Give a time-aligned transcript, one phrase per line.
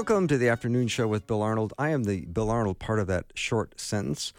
[0.00, 1.74] Welcome to the afternoon show with Bill Arnold.
[1.78, 4.32] I am the Bill Arnold part of that short sentence,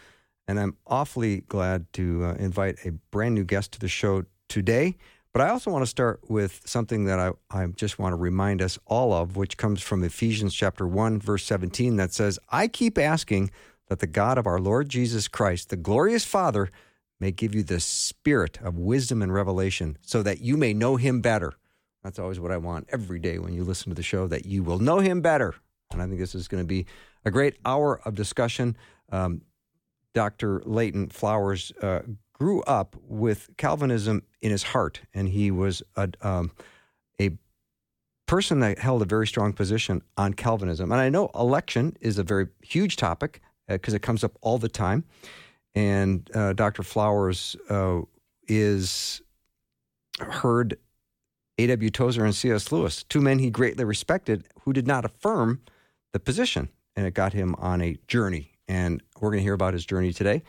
[0.48, 4.98] and I'm awfully glad to uh, invite a brand new guest to the show today.
[5.32, 8.60] But I also want to start with something that I, I just want to remind
[8.60, 12.98] us all of, which comes from Ephesians chapter 1, verse 17, that says, I keep
[12.98, 13.52] asking
[13.88, 16.72] that the God of our Lord Jesus Christ, the glorious Father,
[17.20, 21.22] may give you the spirit of wisdom and revelation so that you may know him
[21.22, 21.54] better.
[22.04, 24.64] That's always what I want every day when you listen to the show, that you
[24.64, 25.56] will know him better.
[25.92, 26.86] And I think this is going to be
[27.26, 28.76] a great hour of discussion.
[29.12, 29.42] Um,
[30.14, 30.62] Dr.
[30.66, 32.02] Leighton Flowers uh,
[32.34, 36.52] grew up with Calvinism in his heart, and he was a, um,
[37.20, 37.32] a
[38.26, 40.92] person that held a very strong position on Calvinism.
[40.92, 44.58] And I know election is a very huge topic because uh, it comes up all
[44.58, 45.04] the time.
[45.76, 46.84] And uh, Dr.
[46.84, 48.02] Flowers uh,
[48.48, 49.22] is
[50.20, 50.78] heard
[51.64, 51.90] A.W.
[51.90, 52.72] Tozer and C.S.
[52.72, 55.62] Lewis, two men he greatly respected who did not affirm
[56.14, 56.70] the position.
[56.96, 58.52] And it got him on a journey.
[58.68, 60.44] And we're going to hear about his journey today.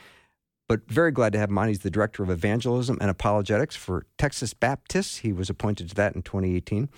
[0.68, 1.68] But very glad to have him on.
[1.68, 5.18] He's the director of evangelism and apologetics for Texas Baptists.
[5.18, 6.88] He was appointed to that in 2018.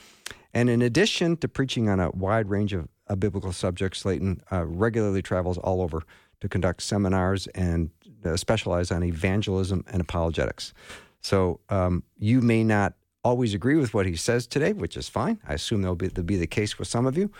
[0.52, 4.64] And in addition to preaching on a wide range of, of biblical subjects, Leighton uh,
[4.64, 6.02] regularly travels all over
[6.40, 7.90] to conduct seminars and
[8.24, 10.72] uh, specialize on evangelism and apologetics.
[11.20, 15.40] So um, you may not always agree with what he says today, which is fine.
[15.48, 17.30] I assume that'll be, that'll be the case with some of you,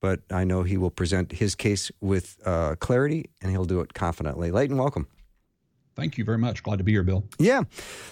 [0.00, 3.92] but I know he will present his case with uh, clarity and he'll do it
[3.92, 4.50] confidently.
[4.50, 5.06] Leighton, welcome.
[5.94, 6.62] Thank you very much.
[6.62, 7.24] Glad to be here, Bill.
[7.38, 7.64] Yeah.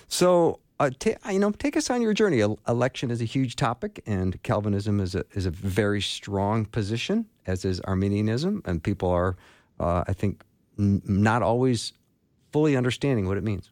[0.09, 2.41] So, uh, t- you know, take us on your journey.
[2.69, 7.65] Election is a huge topic, and Calvinism is a is a very strong position, as
[7.65, 9.37] is Arminianism, and people are,
[9.79, 10.43] uh, I think,
[10.79, 11.93] n- not always
[12.53, 13.71] fully understanding what it means.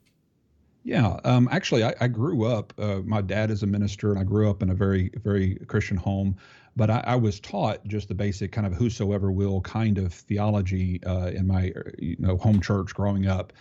[0.85, 2.73] Yeah, um, actually, I, I, grew up.
[2.79, 5.97] Uh, my dad is a minister, and I grew up in a very, very Christian
[5.97, 6.37] home.
[6.77, 11.03] But I, I was taught just the basic kind of whosoever will kind of theology
[11.05, 13.53] uh, in my you know home church growing up,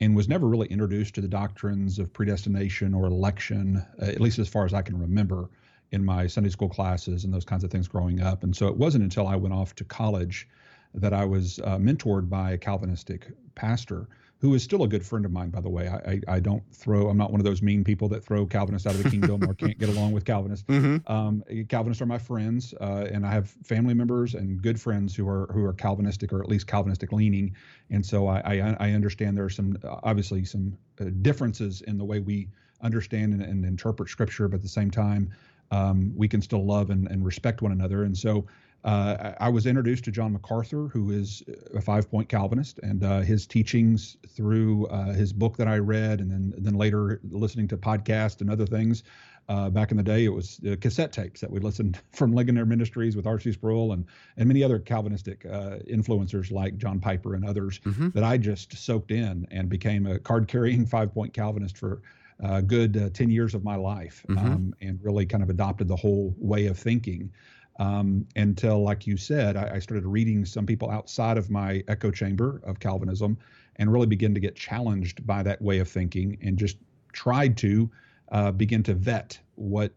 [0.00, 4.38] and was never really introduced to the doctrines of predestination or election, uh, at least
[4.38, 5.48] as far as I can remember
[5.92, 8.42] in my Sunday school classes and those kinds of things growing up.
[8.42, 10.48] And so it wasn't until I went off to college
[10.94, 14.08] that I was uh, mentored by a Calvinistic pastor
[14.44, 15.88] who is still a good friend of mine, by the way.
[15.88, 18.86] I, I, I, don't throw, I'm not one of those mean people that throw Calvinists
[18.86, 20.66] out of the kingdom or can't get along with Calvinists.
[20.68, 21.10] Mm-hmm.
[21.10, 25.26] Um, Calvinists are my friends, uh, and I have family members and good friends who
[25.26, 27.56] are who are Calvinistic or at least Calvinistic leaning.
[27.88, 32.04] And so I, I, I understand there are some, obviously, some uh, differences in the
[32.04, 32.48] way we
[32.82, 35.30] understand and, and, interpret Scripture, but at the same time,
[35.70, 38.02] um, we can still love and, and respect one another.
[38.02, 38.44] And so
[38.84, 41.42] uh, I was introduced to John MacArthur, who is
[41.74, 46.20] a five point Calvinist, and uh, his teachings through uh, his book that I read,
[46.20, 49.02] and then then later listening to podcasts and other things.
[49.46, 53.16] Uh, back in the day, it was cassette tapes that we listened from Ligonier Ministries
[53.16, 53.52] with R.C.
[53.52, 54.04] Sproul and
[54.36, 58.10] and many other Calvinistic uh, influencers like John Piper and others mm-hmm.
[58.10, 62.02] that I just soaked in and became a card carrying five point Calvinist for
[62.40, 64.44] a uh, good uh, 10 years of my life mm-hmm.
[64.44, 67.30] um, and really kind of adopted the whole way of thinking
[67.78, 72.10] um, until, like you said, I, I, started reading some people outside of my echo
[72.12, 73.36] chamber of Calvinism
[73.76, 76.76] and really begin to get challenged by that way of thinking and just
[77.12, 77.90] tried to
[78.30, 79.92] uh, begin to vet what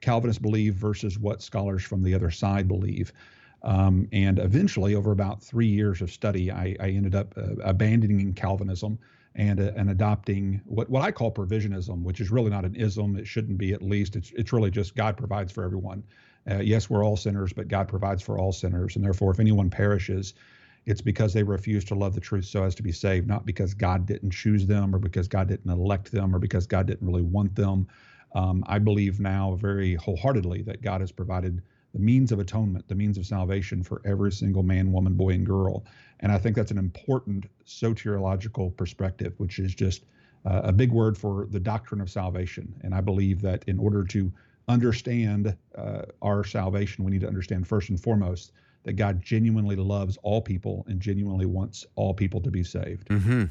[0.00, 3.12] Calvinists believe versus what scholars from the other side believe.
[3.62, 8.32] Um, and eventually, over about three years of study, I, I ended up uh, abandoning
[8.32, 8.98] Calvinism
[9.34, 13.16] and, uh, and adopting what, what I call provisionism, which is really not an ism.
[13.16, 14.16] It shouldn't be, at least.
[14.16, 16.02] It's, it's really just God provides for everyone.
[16.50, 18.96] Uh, yes, we're all sinners, but God provides for all sinners.
[18.96, 20.34] And therefore, if anyone perishes,
[20.86, 23.74] it's because they refuse to love the truth so as to be saved, not because
[23.74, 27.22] God didn't choose them or because God didn't elect them or because God didn't really
[27.22, 27.86] want them.
[28.34, 32.94] Um, I believe now very wholeheartedly that God has provided the means of atonement, the
[32.94, 35.84] means of salvation for every single man, woman, boy, and girl.
[36.20, 40.04] And I think that's an important soteriological perspective, which is just
[40.44, 42.74] uh, a big word for the doctrine of salvation.
[42.82, 44.32] And I believe that in order to
[44.68, 48.52] understand uh, our salvation, we need to understand first and foremost
[48.84, 53.08] that God genuinely loves all people and genuinely wants all people to be saved.
[53.08, 53.44] Mm-hmm.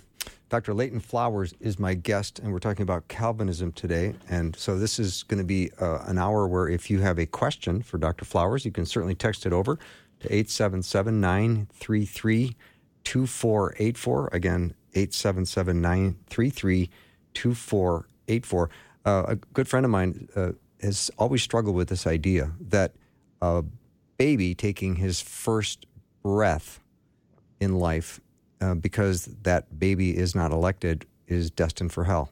[0.50, 0.74] Dr.
[0.74, 4.16] Leighton Flowers is my guest, and we're talking about Calvinism today.
[4.30, 7.26] And so this is going to be uh, an hour where if you have a
[7.26, 8.26] question for Dr.
[8.26, 9.76] Flowers, you can certainly text it over
[10.22, 12.56] to 877 933
[13.04, 14.30] 2484.
[14.32, 16.90] Again, 877 933
[17.34, 18.70] 2484.
[19.06, 22.94] Uh, a good friend of mine uh, has always struggled with this idea that
[23.42, 23.64] a
[24.18, 25.86] baby taking his first
[26.24, 26.80] breath
[27.60, 28.20] in life
[28.62, 32.32] uh, because that baby is not elected is destined for hell.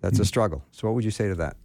[0.00, 0.22] That's mm-hmm.
[0.22, 0.64] a struggle.
[0.70, 1.56] So, what would you say to that?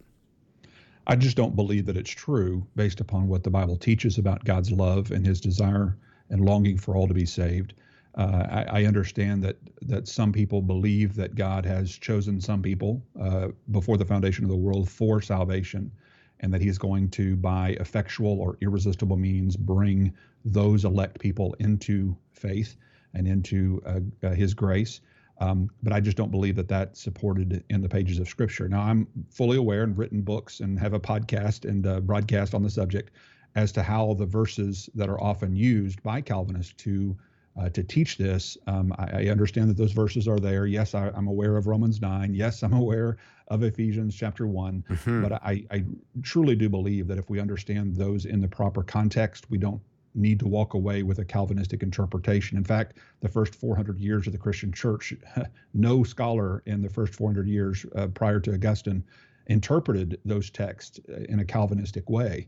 [1.06, 4.70] I just don't believe that it's true based upon what the Bible teaches about God's
[4.70, 5.96] love and his desire
[6.30, 7.74] and longing for all to be saved.
[8.18, 13.00] Uh, I, I, understand that that some people believe that God has chosen some people
[13.18, 15.92] uh, before the foundation of the world for salvation,
[16.40, 20.12] and that He's going to, by effectual or irresistible means, bring
[20.44, 22.76] those elect people into faith
[23.14, 25.00] and into uh, uh His grace.
[25.40, 28.68] Um, but I just don't believe that that's supported in the pages of Scripture.
[28.68, 32.64] Now, I'm fully aware and written books and have a podcast and uh, broadcast on
[32.64, 33.12] the subject
[33.54, 37.16] as to how the verses that are often used by Calvinists to
[37.58, 38.56] uh, to teach this.
[38.66, 40.66] Um, I, I, understand that those verses are there.
[40.66, 42.34] Yes, I, am aware of Romans 9.
[42.34, 43.16] Yes, I'm aware
[43.48, 44.84] of Ephesians chapter one.
[44.88, 45.22] Mm-hmm.
[45.22, 45.84] But I, I
[46.22, 49.80] truly do believe that if we understand those in the proper context, we don't
[50.14, 52.56] need to walk away with a Calvinistic interpretation.
[52.56, 55.14] In fact, the first 400 years of the Christian church,
[55.74, 59.04] no scholar in the first 400 years uh, prior to Augustine
[59.46, 62.46] interpreted those texts uh, in a Calvinistic way.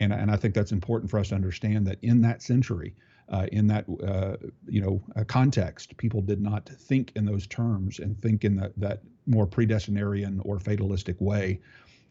[0.00, 2.94] And, and I think that's important for us to understand that in that century,
[3.28, 4.36] uh, in that uh,
[4.68, 5.96] you know uh, context.
[5.96, 10.58] People did not think in those terms and think in that that more predestinarian or
[10.58, 11.60] fatalistic way,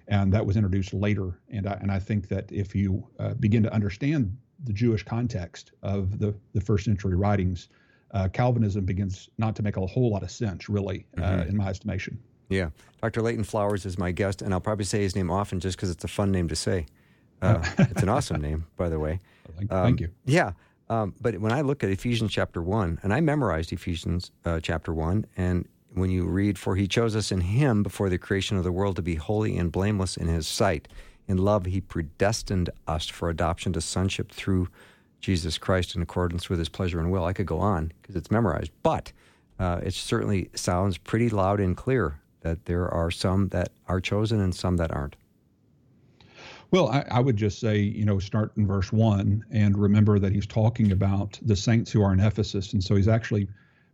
[0.07, 1.39] and that was introduced later.
[1.49, 5.71] And I, and I think that if you uh, begin to understand the Jewish context
[5.83, 7.69] of the the first century writings,
[8.11, 11.49] uh, Calvinism begins not to make a whole lot of sense, really, uh, mm-hmm.
[11.49, 12.19] in my estimation.
[12.49, 12.71] Yeah,
[13.01, 13.21] Dr.
[13.21, 16.03] Leighton Flowers is my guest, and I'll probably say his name often just because it's
[16.03, 16.87] a fun name to say.
[17.43, 19.19] it's an awesome name, by the way.
[19.57, 20.09] Thank, um, thank you.
[20.25, 20.51] Yeah.
[20.91, 24.93] Um, but when I look at Ephesians chapter 1, and I memorized Ephesians uh, chapter
[24.93, 28.65] 1, and when you read, For he chose us in him before the creation of
[28.65, 30.89] the world to be holy and blameless in his sight.
[31.29, 34.67] In love, he predestined us for adoption to sonship through
[35.21, 37.23] Jesus Christ in accordance with his pleasure and will.
[37.23, 39.13] I could go on because it's memorized, but
[39.59, 44.41] uh, it certainly sounds pretty loud and clear that there are some that are chosen
[44.41, 45.15] and some that aren't.
[46.71, 50.31] Well, I, I, would just say, you know, start in verse one and remember that
[50.31, 52.71] he's talking about the saints who are in Ephesus.
[52.71, 53.49] And so he's actually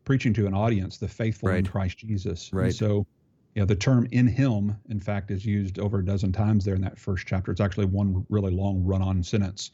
[0.05, 1.59] preaching to an audience, the faithful right.
[1.59, 2.51] in Christ Jesus.
[2.53, 2.65] Right.
[2.65, 3.07] And so,
[3.55, 6.75] you know, the term in him, in fact, is used over a dozen times there
[6.75, 7.51] in that first chapter.
[7.51, 9.71] It's actually one really long run on sentence.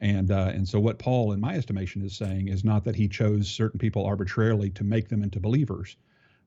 [0.00, 3.08] And uh, and so what Paul, in my estimation, is saying is not that he
[3.08, 5.96] chose certain people arbitrarily to make them into believers,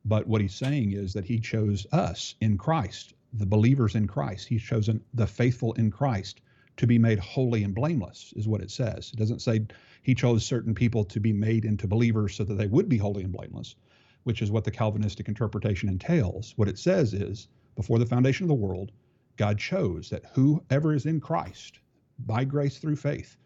[0.05, 4.47] but what he's saying is that he chose us in Christ the believers in Christ.
[4.47, 6.41] He's chosen the faithful in Christ
[6.77, 9.11] to be made holy and blameless, is what it says.
[9.13, 9.65] It doesn't say
[10.01, 13.23] he chose certain people to be made into believers so that they would be holy
[13.23, 13.75] and blameless,
[14.23, 16.53] which is what the Calvinistic interpretation entails.
[16.55, 18.91] What it says is, before the foundation of the world,
[19.35, 21.79] God chose that whoever is in Christ,
[22.25, 23.37] by grace through faith,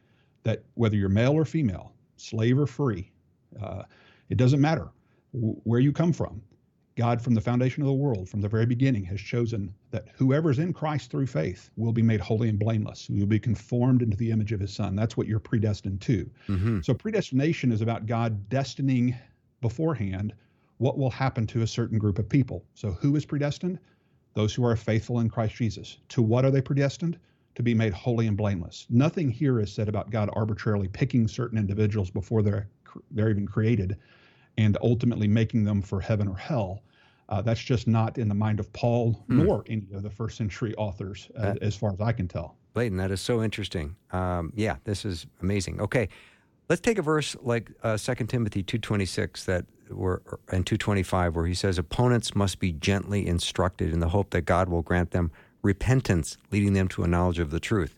[0.43, 3.11] that whether you're male or female, slave or free,
[3.61, 3.83] uh,
[4.29, 4.89] it doesn't matter
[5.31, 6.41] where you come from.
[6.95, 10.51] God, from the foundation of the world, from the very beginning, has chosen that whoever
[10.51, 13.09] is in Christ through faith will be made holy and blameless.
[13.09, 14.95] Will be conformed into the image of his son.
[14.95, 16.29] That's what you're predestined to.
[16.47, 16.81] Mm-hmm.
[16.81, 19.17] So, predestination is about God destining
[19.61, 20.33] beforehand
[20.77, 22.63] what will happen to a certain group of people.
[22.75, 23.79] So, who is predestined?
[24.35, 25.97] Those who are faithful in Christ Jesus.
[26.09, 27.17] To what are they predestined?
[27.55, 28.85] To be made holy and blameless.
[28.89, 32.67] Nothing here is said about God arbitrarily picking certain individuals before they're,
[33.11, 33.97] they're even created
[34.57, 36.83] and ultimately making them for heaven or hell.
[37.29, 39.43] Uh, that's just not in the mind of Paul hmm.
[39.43, 42.57] nor any of the first century authors, uh, as far as I can tell.
[42.75, 43.95] Leighton, that is so interesting.
[44.11, 45.79] Um, yeah, this is amazing.
[45.79, 46.09] Okay,
[46.69, 51.53] let's take a verse like uh, 2 Timothy 2.26 that were, and 2.25 where he
[51.53, 55.31] says, Opponents must be gently instructed in the hope that God will grant them
[55.61, 57.95] repentance, leading them to a knowledge of the truth.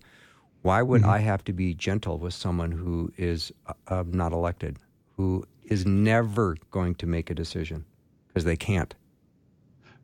[0.61, 1.11] Why would mm-hmm.
[1.11, 3.51] I have to be gentle with someone who is
[3.87, 4.77] uh, not elected,
[5.15, 7.85] who is never going to make a decision
[8.27, 8.93] because they can't.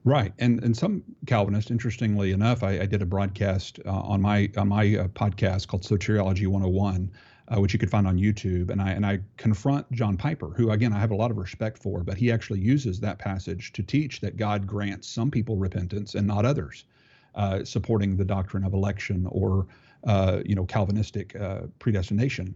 [0.03, 4.49] Right, and and some Calvinists, interestingly enough, I, I did a broadcast uh, on my
[4.57, 7.11] on my uh, podcast called Soteriology 101,
[7.47, 10.71] uh, which you could find on YouTube, and I and I confront John Piper, who
[10.71, 13.83] again I have a lot of respect for, but he actually uses that passage to
[13.83, 16.85] teach that God grants some people repentance and not others,
[17.35, 19.67] uh, supporting the doctrine of election or
[20.05, 22.55] uh, you know Calvinistic uh, predestination.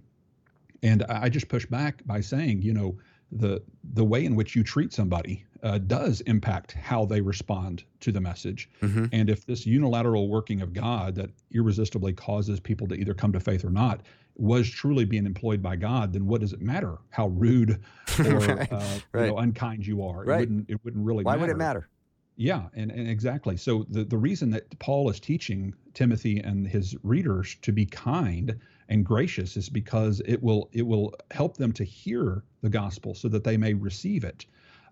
[0.86, 2.98] And I just push back by saying, you know,
[3.32, 3.62] the
[3.94, 8.22] the way in which you treat somebody uh, does impact how they respond to the
[8.22, 8.70] message.
[8.84, 9.06] Mm-hmm.
[9.12, 13.40] And if this unilateral working of God that irresistibly causes people to either come to
[13.40, 14.02] faith or not
[14.38, 17.82] was truly being employed by God, then what does it matter how rude
[18.20, 18.72] or right.
[18.72, 19.26] Uh, right.
[19.26, 20.24] You know, unkind you are?
[20.24, 20.36] Right.
[20.36, 21.42] It wouldn't it wouldn't really Why matter.
[21.42, 21.90] would it matter?
[22.38, 23.56] Yeah, and, and exactly.
[23.58, 28.60] So the, the reason that Paul is teaching Timothy and his readers to be kind
[28.90, 33.28] and gracious is because it will it will help them to hear the gospel so
[33.30, 34.46] that they may receive it.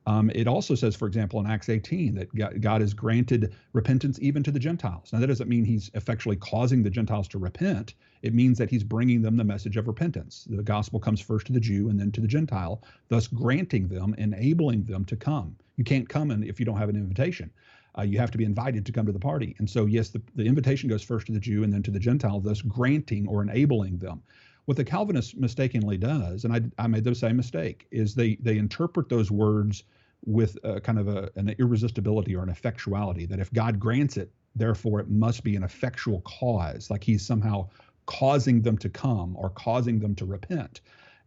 [0.05, 4.43] Um, it also says, for example, in Acts 18, that God has granted repentance even
[4.43, 5.13] to the Gentiles.
[5.13, 7.93] Now, that doesn't mean he's effectually causing the Gentiles to repent.
[8.21, 10.45] It means that he's bringing them the message of repentance.
[10.50, 14.13] The gospel comes first to the Jew and then to the Gentile, thus granting them,
[14.17, 15.55] enabling them to come.
[15.77, 17.50] You can't come in if you don't have an invitation.
[17.97, 19.55] Uh, you have to be invited to come to the party.
[19.59, 22.00] And so, yes, the, the invitation goes first to the Jew and then to the
[22.00, 24.23] Gentile, thus granting or enabling them.
[24.65, 28.57] What the Calvinist mistakenly does, and I, I made the same mistake, is they they
[28.57, 29.83] interpret those words
[30.25, 34.31] with a, kind of a, an irresistibility or an effectuality that if God grants it,
[34.55, 37.67] therefore it must be an effectual cause, like He's somehow
[38.05, 40.81] causing them to come or causing them to repent.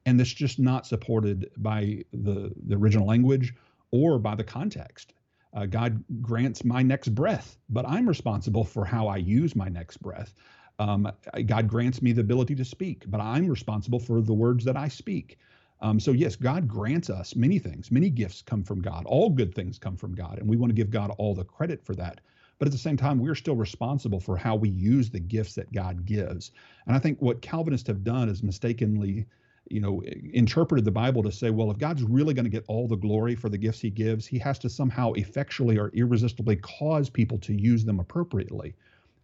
[0.06, 3.54] And that's just not supported by the, the original language
[3.90, 5.12] or by the context.
[5.56, 9.96] Uh, God grants my next breath, but I'm responsible for how I use my next
[10.02, 10.34] breath.
[10.78, 11.10] Um,
[11.46, 14.88] God grants me the ability to speak, but I'm responsible for the words that I
[14.88, 15.38] speak.
[15.80, 17.90] Um, so, yes, God grants us many things.
[17.90, 19.04] Many gifts come from God.
[19.06, 21.82] All good things come from God, and we want to give God all the credit
[21.82, 22.20] for that.
[22.58, 25.72] But at the same time, we're still responsible for how we use the gifts that
[25.72, 26.52] God gives.
[26.86, 29.26] And I think what Calvinists have done is mistakenly,
[29.68, 32.86] you know, interpreted the Bible to say, well, if God's really going to get all
[32.86, 37.10] the glory for the gifts he gives, he has to somehow effectually or irresistibly cause
[37.10, 38.74] people to use them appropriately.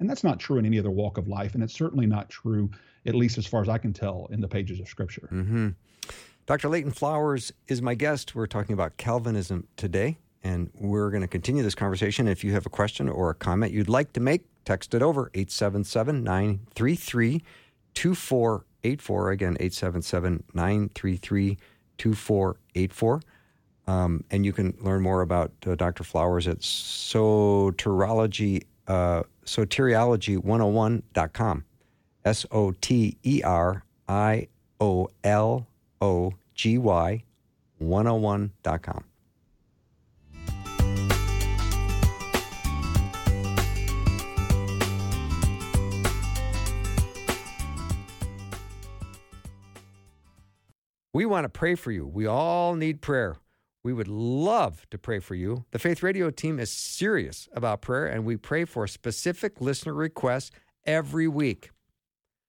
[0.01, 1.55] And that's not true in any other walk of life.
[1.55, 2.71] And it's certainly not true,
[3.07, 5.29] at least as far as I can tell, in the pages of Scripture.
[5.33, 5.69] Mm-hmm.
[6.47, 6.69] Dr.
[6.69, 8.35] Leighton Flowers is my guest.
[8.35, 12.27] We're talking about Calvinism today, and we're going to continue this conversation.
[12.27, 15.31] If you have a question or a comment you'd like to make, text it over
[15.35, 17.43] 877 933
[18.83, 19.31] 2484.
[19.31, 21.59] Again, 877 933
[21.99, 23.21] 2484.
[23.87, 26.05] Um, and you can learn more about uh, Dr.
[26.05, 31.65] Flowers at soterology, uh, soteriology101.com.
[32.25, 34.47] S O T E R I
[34.81, 35.67] O L
[36.01, 37.25] O G Y
[37.81, 39.05] 101.com.
[51.15, 52.07] We want to pray for you.
[52.07, 53.37] We all need prayer.
[53.85, 55.65] We would love to pray for you.
[55.73, 60.53] The Faith Radio team is serious about prayer, and we pray for specific listener requests
[60.87, 61.71] every week.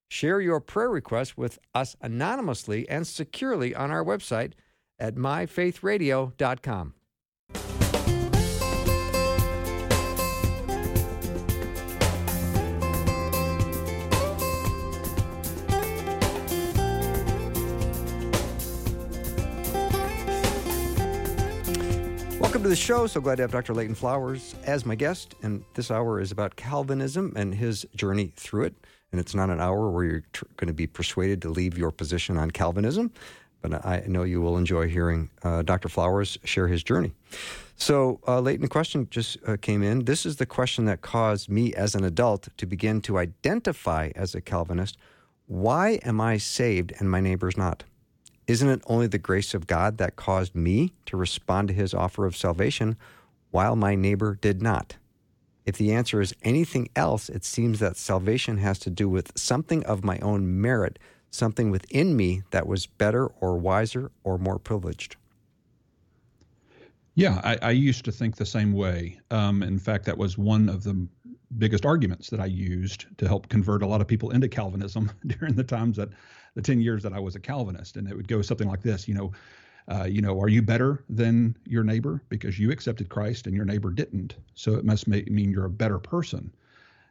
[0.10, 4.54] Share your prayer requests with us anonymously and securely on our website
[5.00, 6.94] at myfaithradio.com.
[22.64, 23.08] Welcome to the show.
[23.08, 23.74] So glad to have Dr.
[23.74, 25.36] Leighton Flowers as my guest.
[25.44, 28.76] And this hour is about Calvinism and his journey through it
[29.12, 31.92] and it's not an hour where you're tr- going to be persuaded to leave your
[31.92, 33.12] position on Calvinism.
[33.62, 35.90] But I know you will enjoy hearing uh, Dr.
[35.90, 37.14] Flowers share his journey.
[37.76, 40.06] So, uh, Leighton, the question just uh, came in.
[40.06, 44.36] This is the question that caused me as an adult to begin to identify as
[44.36, 44.96] a Calvinist.
[45.48, 47.84] Why am I saved and my neighbor's not?
[48.46, 52.26] Isn't it only the grace of God that caused me to respond to his offer
[52.26, 52.98] of salvation
[53.52, 54.98] while my neighbor did not?
[55.66, 59.86] If the answer is anything else, it seems that salvation has to do with something
[59.86, 61.00] of my own merit,
[61.32, 65.16] something within me that was better or wiser or more privileged.
[67.16, 69.20] Yeah, I, I used to think the same way.
[69.32, 71.08] Um, in fact, that was one of the
[71.58, 75.56] biggest arguments that I used to help convert a lot of people into Calvinism during
[75.56, 76.10] the times that
[76.56, 77.98] the 10 years that I was a Calvinist.
[77.98, 79.32] And it would go something like this, you know,
[79.88, 83.66] uh, you know, are you better than your neighbor because you accepted Christ and your
[83.66, 84.36] neighbor didn't?
[84.56, 86.54] So it must mean you're a better person.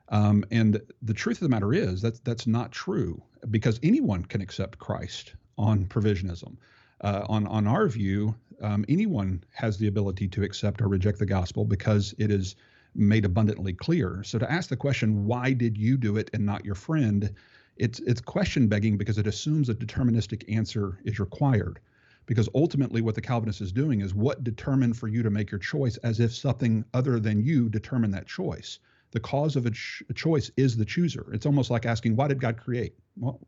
[0.08, 4.40] Um, and the truth of the matter is that that's not true because anyone can
[4.40, 6.56] accept Christ on provisionism.
[7.00, 11.26] Uh, on on our view, um, anyone has the ability to accept or reject the
[11.26, 12.56] gospel because it is
[12.94, 14.22] made abundantly clear.
[14.22, 17.34] So to ask the question, why did you do it and not your friend?
[17.82, 21.80] It's it's question begging because it assumes a deterministic answer is required.
[22.26, 25.58] Because ultimately what the calvinist is doing is what determined for you to make your
[25.58, 28.78] choice as if something other than you determined that choice.
[29.10, 31.26] The cause of a, ch- a, choice is the chooser.
[31.32, 32.94] It's almost like asking why did god create?
[33.18, 33.40] Well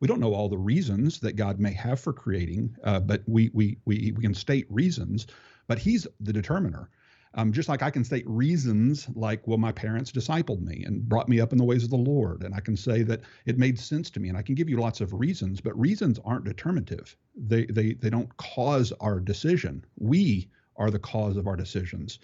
[0.00, 3.50] we don't know all the reasons that god may have for creating uh, but we,
[3.52, 5.26] we we we can state reasons
[5.66, 6.88] but he's the determiner
[7.36, 11.28] Um, just like I can state reasons like, well, my parents discipled me and brought
[11.28, 12.44] me up in the ways of the Lord.
[12.44, 14.28] And I can say that it made sense to me.
[14.28, 17.16] And I can give you lots of reasons, but reasons aren't determinative.
[17.36, 19.84] They, they, they don't cause our decision.
[19.98, 22.20] We are the cause of our decisions.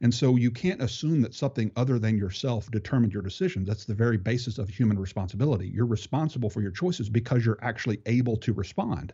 [0.00, 3.68] And so you can't assume that something other than yourself determined your decisions.
[3.68, 5.68] That's the very basis of human responsibility.
[5.68, 9.12] You're responsible for your choices because you're actually able to respond.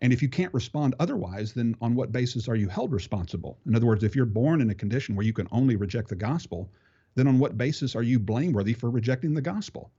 [0.00, 3.58] And if you can't respond otherwise, then on what basis are you held responsible?
[3.66, 6.16] In other words, if you're born in a condition where you can only reject the
[6.16, 6.70] gospel,
[7.14, 9.90] then on what basis are you blameworthy for rejecting the gospel?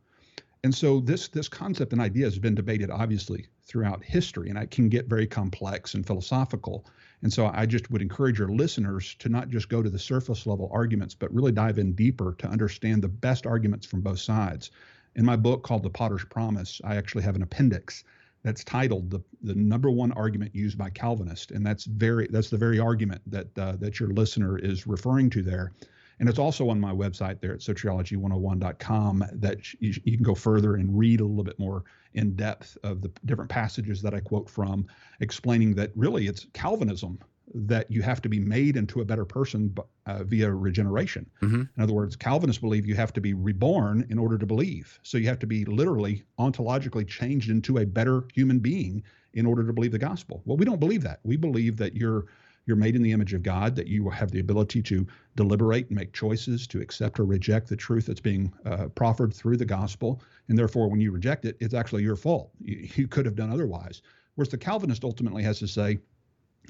[0.63, 4.71] And so this this concept and idea has been debated obviously throughout history, and it
[4.71, 6.85] can get very complex and philosophical.
[7.21, 10.45] And so I just would encourage your listeners to not just go to the surface
[10.45, 14.69] level arguments, but really dive in deeper to understand the best arguments from both sides.
[15.15, 18.03] In my book called The Potter's Promise, I actually have an appendix
[18.47, 22.57] that's titled the, the number one argument used by Calvinists, and that's very that's the
[22.57, 25.73] very argument that uh, that your listener is referring to there.
[26.19, 30.75] And it's also on my website there at soteriology101.com that you, you, can go further
[30.75, 31.83] and read a little bit more
[32.15, 34.87] in depth of the different passages that I quote from,
[35.19, 37.19] explaining that really it's Calvinism
[37.53, 39.73] that you have to be made into a better person
[40.05, 41.29] uh, via regeneration.
[41.41, 41.61] Mm-hmm.
[41.75, 44.99] In other words, Calvinists believe you have to be reborn in order to believe.
[45.03, 49.65] So you have to be literally ontologically changed into a better human being in order
[49.65, 50.41] to believe the gospel.
[50.45, 51.19] Well, we don't believe that.
[51.23, 52.25] We believe that you're
[52.65, 55.95] you're made in the image of God, that you have the ability to deliberate and
[55.95, 60.21] make choices to accept or reject the truth that's being uh, proffered through the gospel.
[60.49, 62.51] And therefore, when you reject it, it's actually your fault.
[62.59, 64.01] You, you could have done otherwise.
[64.35, 65.99] Whereas the Calvinist ultimately has to say,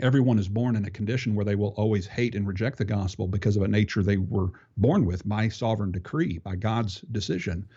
[0.01, 3.27] everyone is born in a condition where they will always hate and reject the gospel
[3.27, 7.67] because of a nature they were born with by sovereign decree, by God's decision.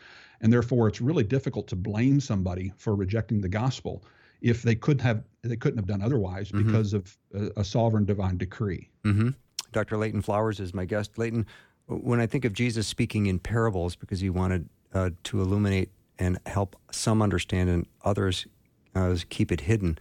[0.41, 4.05] And therefore, it's really difficult to blame somebody for rejecting the gospel
[4.41, 6.67] if they couldn't have they couldn't have done otherwise mm-hmm.
[6.67, 8.89] because of a, a, sovereign divine decree.
[9.05, 9.31] Mm-hmm.
[9.73, 9.97] Dr.
[9.97, 11.19] Leighton Flowers is my guest.
[11.19, 11.47] Leighton,
[11.87, 16.39] when I think of Jesus speaking in parables, because he wanted uh, to illuminate and
[16.47, 18.47] help some understand and others
[18.95, 19.99] uh, keep it hidden.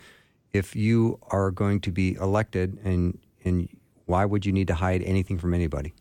[0.54, 3.70] If you are going to be elected, and and
[4.06, 5.94] why would you need to hide anything from anybody?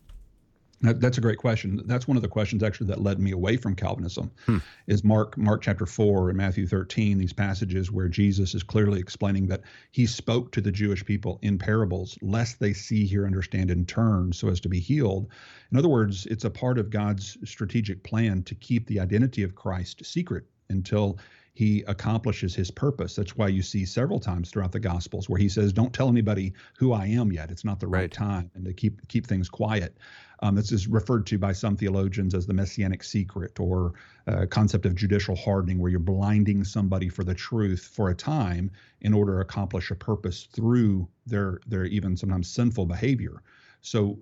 [0.81, 1.81] That's a great question.
[1.87, 4.31] That's one of the questions actually that led me away from Calvinism.
[4.45, 4.59] Hmm.
[4.87, 9.47] Is Mark Mark chapter four and Matthew thirteen these passages where Jesus is clearly explaining
[9.47, 13.89] that he spoke to the Jewish people in parables, lest they see, hear, understand, and
[13.89, 15.27] turn, so as to be healed.
[15.69, 19.55] In other words, it's a part of God's strategic plan to keep the identity of
[19.55, 21.19] Christ secret until
[21.59, 23.15] he accomplishes his purpose.
[23.15, 26.53] That's why you see several times throughout the Gospels where he says, "Don't tell anybody
[26.77, 27.51] who I am yet.
[27.51, 29.97] It's not the right, right time," and to keep keep things quiet.
[30.41, 33.95] Um, this is referred to by some theologians as the messianic secret or
[34.25, 38.71] uh, concept of judicial hardening, where you're blinding somebody for the truth for a time
[39.01, 43.43] in order to accomplish a purpose through their their even sometimes sinful behavior.
[43.81, 44.17] So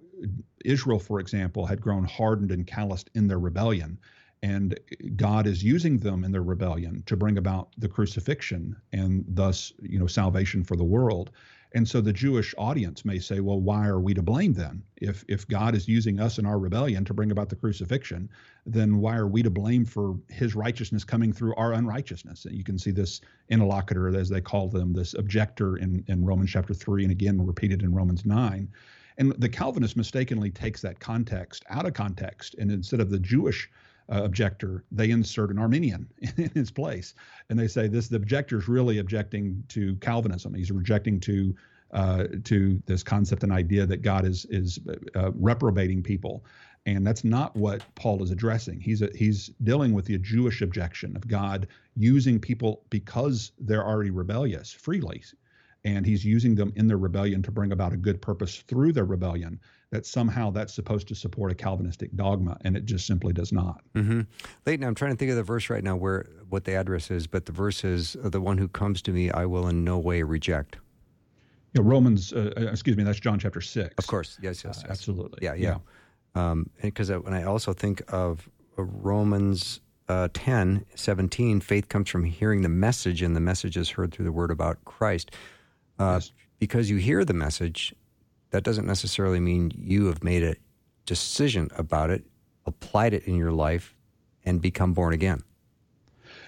[0.66, 4.00] Israel, for example, had grown hardened and calloused in their rebellion
[4.44, 4.80] and
[5.16, 10.00] God is using them in their rebellion to bring about the crucifixion and thus, you
[10.00, 11.32] know, salvation for the world.
[11.74, 14.84] And so the Jewish audience may say, well, why are we to blame then?
[14.96, 18.30] If if God is using us in our rebellion to bring about the crucifixion,
[18.66, 22.46] then why are we to blame for his righteousness coming through our unrighteousness?
[22.46, 26.52] And you can see this interlocutor, as they call them, this objector in, in Romans
[26.52, 28.70] chapter three, and again repeated in Romans nine.
[29.18, 32.56] And the Calvinist mistakenly takes that context out of context.
[32.60, 33.70] And instead of the Jewish
[34.12, 37.14] uh, objector, they insert an Arminian in his place,
[37.50, 40.54] and they say this: the objector is really objecting to Calvinism.
[40.54, 41.56] He's rejecting to
[41.92, 44.80] uh, to this concept and idea that God is is
[45.16, 46.46] uh, reprobating people,
[46.86, 48.80] and that's not what Paul is addressing.
[48.80, 54.12] He's a, he's dealing with the Jewish objection of God using people because they're already
[54.12, 55.24] rebellious freely,
[55.86, 59.06] and he's using them in their rebellion to bring about a good purpose through their
[59.06, 59.60] rebellion
[59.92, 63.82] that somehow that's supposed to support a Calvinistic dogma, and it just simply does not.
[63.96, 64.22] Mm-hmm.
[64.66, 67.26] Leighton, I'm trying to think of the verse right now where what the address is,
[67.26, 70.24] but the verse is the one who comes to me, I will in no way
[70.24, 70.78] reject.
[71.74, 73.94] Yeah, Romans, uh, uh excuse me, that's John chapter six.
[73.98, 74.86] Of course, yes, yes, yes.
[74.86, 75.40] Uh, absolutely.
[75.42, 75.78] Yeah, yeah.
[76.36, 76.52] yeah.
[76.52, 82.62] Um, because when I also think of Romans uh, 10, 17, faith comes from hearing
[82.62, 85.32] the message, and the message is heard through the word about Christ.
[86.00, 86.32] Uh, yes.
[86.60, 87.94] Because you hear the message,
[88.52, 90.56] that doesn't necessarily mean you have made a
[91.06, 92.26] decision about it,
[92.66, 93.96] applied it in your life,
[94.46, 95.42] and become born again.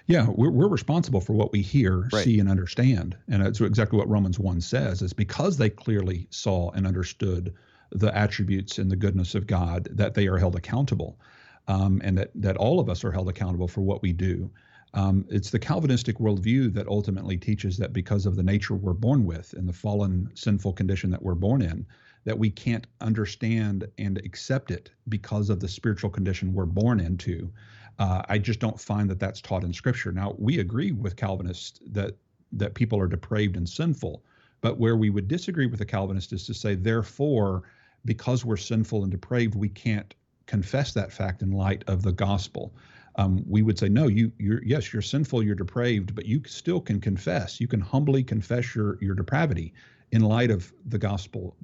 [0.07, 2.23] Yeah, we're, we're responsible for what we hear, right.
[2.23, 3.15] see, and understand.
[3.27, 7.53] And it's exactly what Romans 1 says is because they clearly saw and understood
[7.91, 11.19] the attributes and the goodness of God, that they are held accountable.
[11.67, 14.49] Um, and that, that all of us are held accountable for what we do.
[14.93, 19.25] Um, it's the Calvinistic worldview that ultimately teaches that because of the nature we're born
[19.25, 21.85] with and the fallen sinful condition that we're born in,
[22.25, 27.51] that we can't understand and accept it because of the spiritual condition we're born into.
[27.99, 30.11] Uh, I just don't find that that's taught in Scripture.
[30.11, 32.15] Now, we agree with Calvinists that
[32.51, 34.23] that people are depraved and sinful,
[34.61, 37.63] but where we would disagree with the Calvinist is to say, therefore,
[38.05, 40.15] because we're sinful and depraved, we can't
[40.47, 42.73] confess that fact in light of the gospel.
[43.19, 46.79] Um, we would say, no, you, you're yes, you're sinful, you're depraved, but you still
[46.79, 47.59] can confess.
[47.59, 49.73] You can humbly confess your your depravity
[50.11, 51.55] in light of the gospel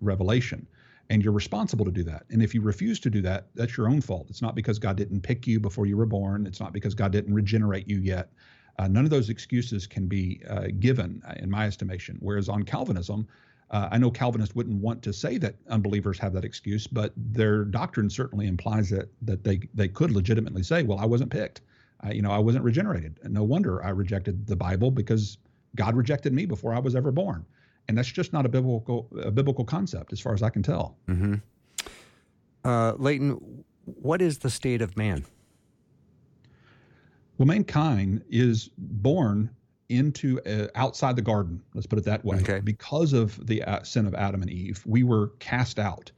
[0.00, 0.66] revelation.
[1.08, 2.22] And you're responsible to do that.
[2.30, 4.26] And if you refuse to do that, that's your own fault.
[4.30, 6.46] It's not because God didn't pick you before you were born.
[6.46, 8.30] It's not because God didn't regenerate you yet.
[8.78, 12.16] Uh, none of those excuses can be uh, given, uh, in my estimation.
[12.20, 13.26] Whereas on Calvinism,
[13.70, 17.64] uh, I know Calvinists wouldn't want to say that unbelievers have that excuse, but their
[17.64, 21.62] doctrine certainly implies that that they they could legitimately say, "Well, I wasn't picked.
[22.12, 23.20] you know, I wasn't regenerated.
[23.22, 25.38] And no wonder I rejected the Bible because
[25.76, 27.44] God rejected me before I was ever born."
[27.90, 30.96] and that's just not a biblical a biblical concept as far as I can tell.
[31.08, 31.34] Mm-hmm.
[32.64, 35.24] Uh, Leighton, what is the state of man?
[37.36, 39.50] Well, mankind is born
[39.90, 41.62] into uh, outside the garden.
[41.74, 42.38] Let's put it that way.
[42.38, 42.60] Okay.
[42.60, 46.10] Because of the uh, sin of Adam and Eve, we were cast out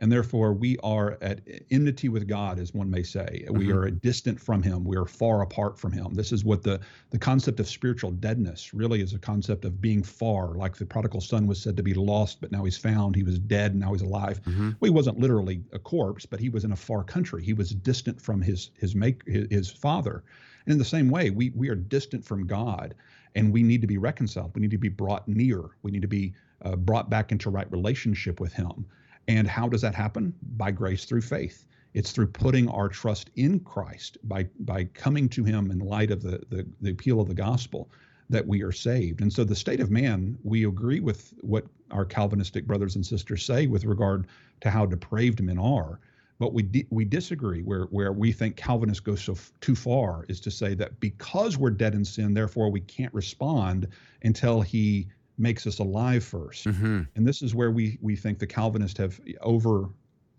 [0.00, 1.40] and therefore we are at
[1.70, 3.44] enmity with God, as one may say.
[3.44, 3.58] Mm-hmm.
[3.58, 4.84] We are distant from Him.
[4.84, 6.14] We are far apart from Him.
[6.14, 10.02] This is what the the concept of spiritual deadness really is a concept of being
[10.02, 13.14] far, like the prodigal son was said to be lost, but now he's found.
[13.14, 14.42] He was dead, and now he's alive.
[14.42, 14.70] Mm-hmm.
[14.80, 17.44] Well, he wasn't literally a corpse, but he was in a far country.
[17.44, 20.24] He was distant from his his make his, his father.
[20.64, 22.94] And in the same way, we we are distant from God,
[23.34, 24.52] and we need to be reconciled.
[24.54, 25.62] We need to be brought near.
[25.82, 28.86] We need to be uh, brought back into right relationship with Him.
[29.28, 30.34] And how does that happen?
[30.56, 31.66] By grace through faith.
[31.92, 36.22] It's through putting our trust in Christ, by by coming to Him in light of
[36.22, 37.90] the, the, the appeal of the gospel,
[38.28, 39.20] that we are saved.
[39.20, 43.44] And so the state of man, we agree with what our Calvinistic brothers and sisters
[43.44, 44.28] say with regard
[44.60, 45.98] to how depraved men are.
[46.40, 50.24] But we di- we disagree where where we think Calvinists go so f- too far
[50.28, 53.86] is to say that because we're dead in sin, therefore we can't respond
[54.22, 57.02] until He makes us alive 1st mm-hmm.
[57.14, 59.90] And this is where we we think the Calvinists have over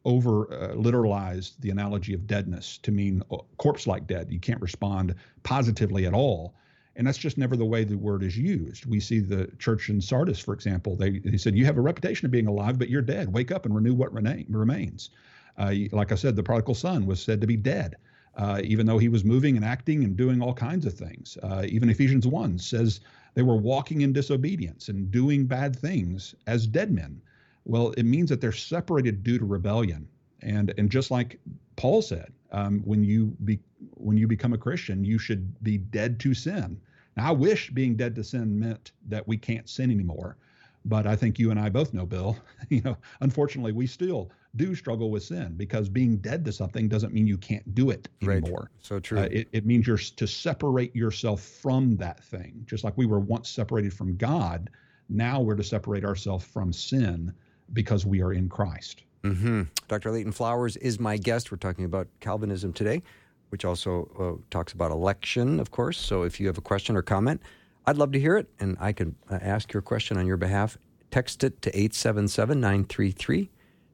[0.03, 3.21] over uh, literalized the analogy of deadness to mean
[3.57, 4.31] corpse like dead.
[4.31, 6.55] You can't respond positively at all.
[6.95, 8.87] And that's just never the way the word is used.
[8.87, 12.25] We see the church in Sardis, for example, they, they said, You have a reputation
[12.25, 13.31] of being alive, but you're dead.
[13.31, 15.11] Wake up and renew what rena- remains.
[15.57, 17.95] Uh, like I said, the prodigal son was said to be dead.
[18.37, 21.37] Uh, even though he was moving and acting and doing all kinds of things.
[21.43, 23.01] Uh, even Ephesians 1 says
[23.33, 27.21] they were walking in disobedience and doing bad things as dead men.
[27.65, 30.07] Well, it means that they're separated due to rebellion.
[30.41, 31.39] And and just like
[31.75, 33.59] Paul said, um, when you be
[33.95, 36.79] when you become a Christian, you should be dead to sin.
[37.17, 40.37] Now, I wish being dead to sin meant that we can't sin anymore,
[40.85, 42.37] but I think you and I both know, Bill.
[42.69, 47.13] You know, unfortunately, we still do struggle with sin because being dead to something doesn't
[47.13, 48.69] mean you can't do it anymore.
[48.71, 48.85] Right.
[48.85, 49.19] So true.
[49.19, 52.63] Uh, it, it means you're to separate yourself from that thing.
[52.65, 54.69] Just like we were once separated from God,
[55.09, 57.33] now we're to separate ourselves from sin
[57.73, 59.03] because we are in Christ.
[59.23, 59.63] Mm-hmm.
[59.89, 60.11] Dr.
[60.11, 61.51] Leighton Flowers is my guest.
[61.51, 63.03] We're talking about Calvinism today,
[63.49, 65.97] which also uh, talks about election, of course.
[65.97, 67.41] So if you have a question or comment,
[67.85, 70.77] I'd love to hear it, and I can uh, ask your question on your behalf.
[71.09, 73.49] Text it to 877 933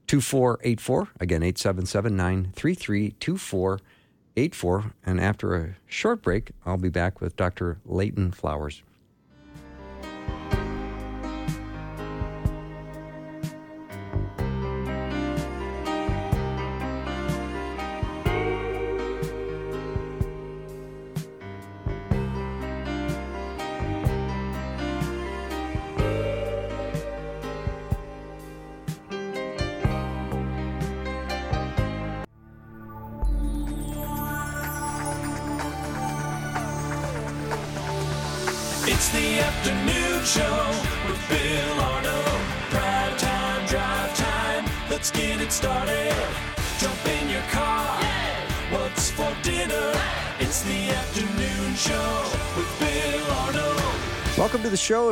[0.08, 1.08] 2484.
[1.20, 4.94] Again, 877 933 2484.
[5.06, 7.80] And after a short break, I'll be back with Dr.
[7.86, 8.84] Leighton Flowers.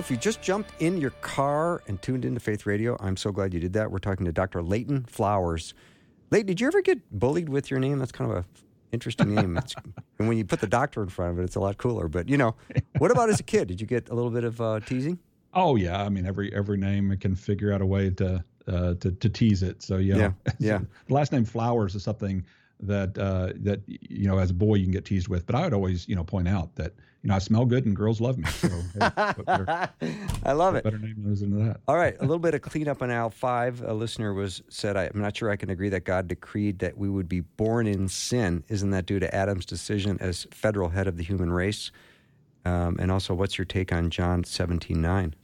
[0.05, 3.55] If you just jumped in your car and tuned into Faith Radio, I'm so glad
[3.55, 3.89] you did that.
[3.89, 4.61] We're talking to Dr.
[4.61, 5.73] Leighton Flowers.
[6.29, 7.97] Leighton, did you ever get bullied with your name?
[7.97, 8.45] That's kind of a
[8.91, 9.57] interesting name.
[9.57, 9.73] It's,
[10.19, 12.07] and when you put the doctor in front of it, it's a lot cooler.
[12.07, 12.53] But you know,
[12.99, 13.67] what about as a kid?
[13.67, 15.17] Did you get a little bit of uh, teasing?
[15.55, 19.11] Oh yeah, I mean every every name can figure out a way to uh, to
[19.11, 19.81] to tease it.
[19.81, 20.79] So yeah, yeah, yeah.
[21.07, 22.45] the last name Flowers is something
[22.79, 25.47] that uh, that you know as a boy you can get teased with.
[25.47, 26.93] But I would always you know point out that
[27.25, 28.47] you know I smell good and girls love me.
[28.51, 28.99] So hey,
[29.47, 29.89] better,
[30.43, 30.83] I love it.
[30.83, 31.79] Better name into that.
[31.87, 33.81] All right, a little bit of cleanup on aisle five.
[33.81, 37.09] A listener was said, "I'm not sure I can agree that God decreed that we
[37.09, 38.63] would be born in sin.
[38.69, 41.91] Isn't that due to Adam's decision as federal head of the human race?"
[42.63, 45.35] Um, and also, what's your take on John 17 9?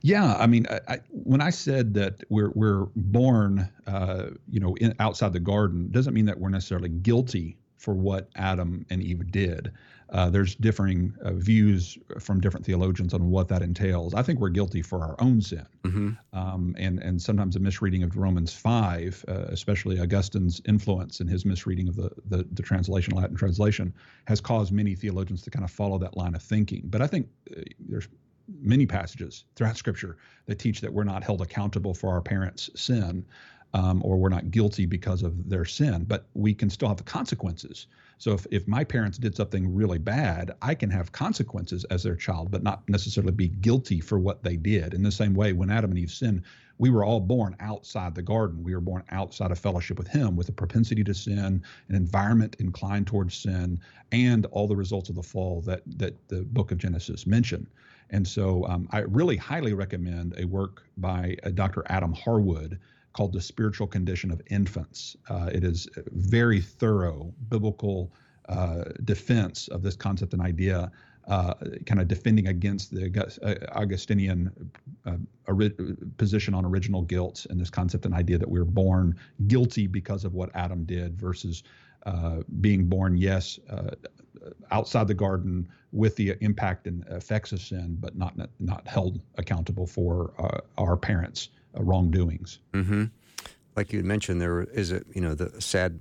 [0.00, 4.76] Yeah, I mean, I, I, when I said that we're we're born, uh, you know,
[4.76, 9.30] in, outside the garden, doesn't mean that we're necessarily guilty for what Adam and Eve
[9.30, 9.72] did.
[10.10, 14.14] Uh, there's differing uh, views from different theologians on what that entails.
[14.14, 16.10] I think we're guilty for our own sin, mm-hmm.
[16.32, 21.44] um, and and sometimes a misreading of Romans five, uh, especially Augustine's influence and his
[21.44, 23.92] misreading of the, the the translation Latin translation,
[24.24, 26.82] has caused many theologians to kind of follow that line of thinking.
[26.84, 28.08] But I think uh, there's
[28.62, 30.16] many passages throughout Scripture
[30.46, 33.26] that teach that we're not held accountable for our parents' sin,
[33.74, 37.02] um, or we're not guilty because of their sin, but we can still have the
[37.02, 37.88] consequences.
[38.18, 42.16] So if, if my parents did something really bad, I can have consequences as their
[42.16, 44.92] child, but not necessarily be guilty for what they did.
[44.92, 46.42] In the same way, when Adam and Eve sinned,
[46.78, 48.62] we were all born outside the garden.
[48.62, 52.56] We were born outside of fellowship with Him, with a propensity to sin, an environment
[52.58, 53.80] inclined towards sin,
[54.12, 57.66] and all the results of the fall that that the book of Genesis mentioned.
[58.10, 61.84] And so um, I really highly recommend a work by uh, Dr.
[61.88, 62.78] Adam Harwood
[63.18, 65.16] called The Spiritual Condition of Infants.
[65.28, 68.12] Uh, it is very thorough biblical
[68.48, 70.92] uh, defense of this concept and idea,
[71.26, 71.54] uh,
[71.84, 73.10] kind of defending against the
[73.42, 74.70] uh, Augustinian
[75.04, 75.16] uh,
[76.16, 79.16] position on original guilt and this concept and idea that we're born
[79.48, 81.64] guilty because of what Adam did versus
[82.60, 83.58] being born, yes,
[84.70, 89.88] outside the garden with the impact and effects of sin, but not not held accountable
[89.88, 92.60] for uh, our parents' uh, wrongdoings.
[92.72, 93.04] Mm-hmm.
[93.76, 96.00] Like you mentioned, there is a you know the sad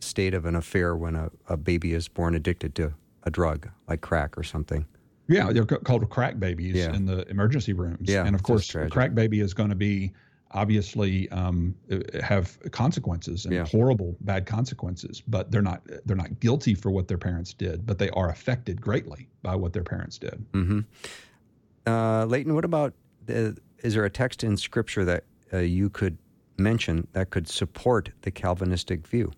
[0.00, 4.00] state of an affair when a, a baby is born addicted to a drug like
[4.00, 4.86] crack or something.
[5.28, 6.92] Yeah, they're called crack babies yeah.
[6.92, 8.08] in the emergency rooms.
[8.08, 10.12] Yeah, and of course, a crack baby is going to be
[10.54, 11.74] obviously um,
[12.22, 13.64] have consequences and yeah.
[13.66, 17.98] horrible bad consequences but they're not they're not guilty for what their parents did but
[17.98, 20.80] they are affected greatly by what their parents did mm-hmm.
[21.90, 22.92] uh, leighton what about
[23.26, 26.18] the, is there a text in scripture that uh, you could
[26.58, 29.32] mention that could support the calvinistic view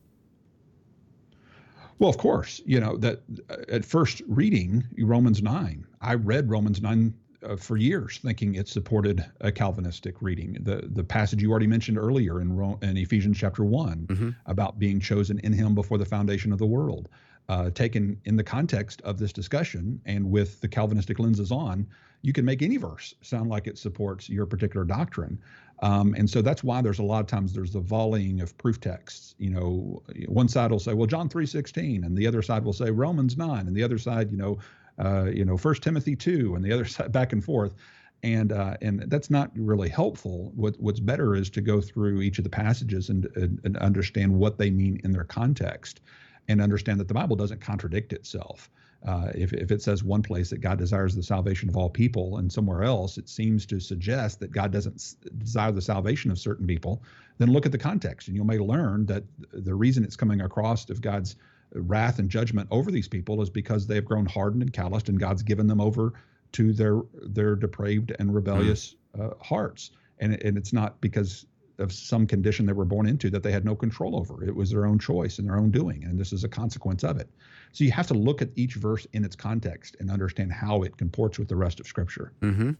[1.98, 6.82] well, of course, you know that uh, at first reading Romans 9, I read Romans
[6.82, 10.56] 9 uh, for years, thinking it supported a Calvinistic reading.
[10.60, 14.30] The the passage you already mentioned earlier in, Ro- in Ephesians chapter one mm-hmm.
[14.46, 17.08] about being chosen in Him before the foundation of the world,
[17.48, 21.86] uh, taken in the context of this discussion and with the Calvinistic lenses on,
[22.22, 25.38] you can make any verse sound like it supports your particular doctrine.
[25.82, 28.80] Um, and so that's why there's a lot of times there's the volleying of proof
[28.80, 29.34] texts.
[29.38, 32.90] You know, one side will say, well, John 3.16, and the other side will say
[32.90, 34.58] Romans 9, and the other side, you know,
[34.98, 37.74] uh, you know, First Timothy two, and the other side back and forth,
[38.22, 40.52] and uh, and that's not really helpful.
[40.54, 44.32] What what's better is to go through each of the passages and, and, and understand
[44.32, 46.00] what they mean in their context,
[46.48, 48.70] and understand that the Bible doesn't contradict itself.
[49.06, 52.38] Uh, if, if it says one place that God desires the salvation of all people
[52.38, 56.66] and somewhere else it seems to suggest that God doesn't desire the salvation of certain
[56.66, 57.02] people,
[57.36, 60.88] then look at the context and you may learn that the reason it's coming across
[60.88, 61.36] of God's
[61.74, 65.18] wrath and judgment over these people is because they have grown hardened and calloused, and
[65.18, 66.14] God's given them over
[66.52, 69.32] to their their depraved and rebellious mm.
[69.32, 69.90] uh, hearts.
[70.18, 71.46] And and it's not because
[71.78, 74.44] of some condition they were born into that they had no control over.
[74.44, 77.18] It was their own choice and their own doing, and this is a consequence of
[77.18, 77.28] it.
[77.72, 80.96] So you have to look at each verse in its context and understand how it
[80.96, 82.32] comports with the rest of Scripture.
[82.40, 82.72] Mm-hmm.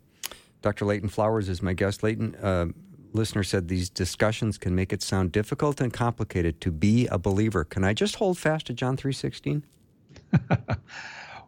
[0.63, 0.85] Dr.
[0.85, 2.03] Leighton Flowers is my guest.
[2.03, 2.67] Leighton, uh,
[3.13, 7.65] listener said these discussions can make it sound difficult and complicated to be a believer.
[7.65, 9.65] Can I just hold fast to John three sixteen?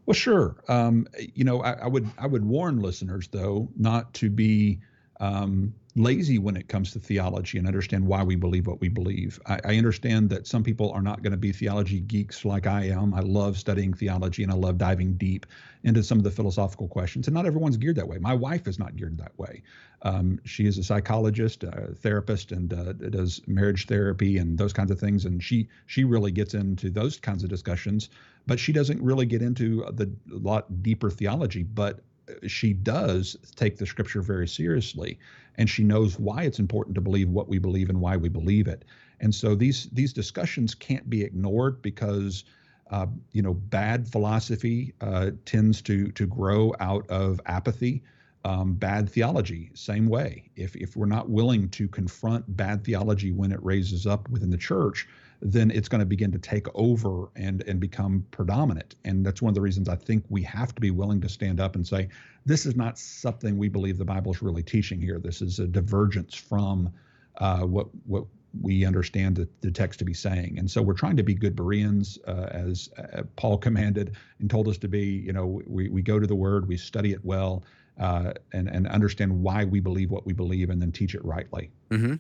[0.06, 0.56] well, sure.
[0.68, 4.80] Um, you know, I, I, would I would warn listeners though not to be
[5.20, 9.40] um, lazy when it comes to theology and understand why we believe what we believe.
[9.46, 12.84] I, I understand that some people are not going to be theology geeks like I
[12.84, 13.14] am.
[13.14, 15.46] I love studying theology and I love diving deep
[15.84, 17.26] into some of the philosophical questions.
[17.26, 18.18] And not everyone's geared that way.
[18.18, 19.62] My wife is not geared that way.
[20.02, 24.90] Um, she is a psychologist, a therapist, and uh, does marriage therapy and those kinds
[24.90, 25.24] of things.
[25.24, 28.10] And she she really gets into those kinds of discussions,
[28.46, 31.62] but she doesn't really get into the lot deeper theology.
[31.62, 32.00] But
[32.46, 35.18] she does take the scripture very seriously
[35.56, 38.66] and she knows why it's important to believe what we believe and why we believe
[38.68, 38.84] it
[39.20, 42.44] and so these these discussions can't be ignored because
[42.90, 48.02] uh, you know bad philosophy uh, tends to to grow out of apathy
[48.44, 50.50] Um, bad theology, same way.
[50.54, 54.56] If if we're not willing to confront bad theology when it raises up within the
[54.58, 55.08] church,
[55.40, 58.94] then it's going to begin to take over and and become predominant.
[59.04, 61.60] And that's one of the reasons I think we have to be willing to stand
[61.60, 62.08] up and say,
[62.44, 65.18] this is not something we believe the Bible is really teaching here.
[65.18, 66.90] This is a divergence from
[67.38, 68.24] uh, what what
[68.62, 70.58] we understand the, the, text to be saying.
[70.58, 74.68] And so we're trying to be good Bereans, uh, as uh, Paul commanded and told
[74.68, 75.04] us to be.
[75.04, 77.64] You know, we, we go to the Word, we study it well,
[77.98, 81.70] uh, and and understand why we believe what we believe, and then teach it rightly.
[81.90, 82.14] Mm-hmm.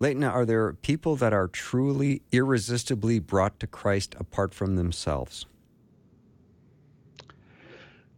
[0.00, 5.46] Leighton, are there people that are truly irresistibly brought to Christ apart from themselves?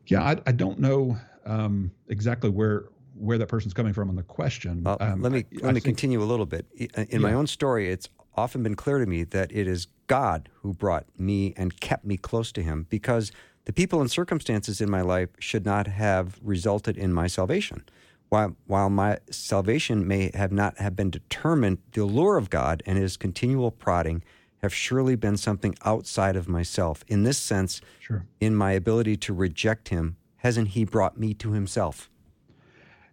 [0.06, 1.16] Yeah, I, I don't know
[1.46, 4.82] um, exactly where where that person's coming from on the question.
[4.82, 6.66] Well, um, let me I, let I me think, continue a little bit.
[6.74, 7.18] In yeah.
[7.18, 11.06] my own story, it's often been clear to me that it is God who brought
[11.18, 13.30] me and kept me close to Him because
[13.66, 17.84] the people and circumstances in my life should not have resulted in my salvation.
[18.30, 22.96] While, while my salvation may have not have been determined, the allure of God and
[22.96, 24.22] His continual prodding
[24.62, 27.04] have surely been something outside of myself.
[27.08, 28.24] In this sense, sure.
[28.40, 32.08] in my ability to reject Him, hasn't He brought me to Himself?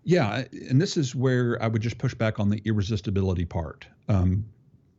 [0.04, 3.88] Yeah, and this is where I would just push back on the irresistibility part.
[4.08, 4.46] Um,